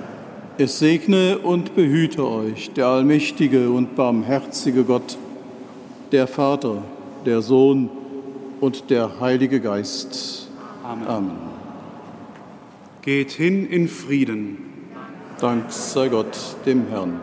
Es 0.57 0.79
segne 0.79 1.39
und 1.39 1.75
behüte 1.75 2.27
euch 2.27 2.71
der 2.71 2.87
allmächtige 2.87 3.71
und 3.71 3.95
barmherzige 3.95 4.83
Gott, 4.83 5.17
der 6.11 6.27
Vater, 6.27 6.83
der 7.25 7.41
Sohn 7.41 7.89
und 8.59 8.89
der 8.89 9.19
Heilige 9.19 9.59
Geist. 9.59 10.49
Amen. 10.83 11.07
Amen. 11.07 11.31
Geht 13.01 13.31
hin 13.31 13.67
in 13.67 13.87
Frieden. 13.87 14.57
Dank 15.39 15.71
sei 15.71 16.09
Gott 16.09 16.37
dem 16.65 16.87
Herrn. 16.87 17.19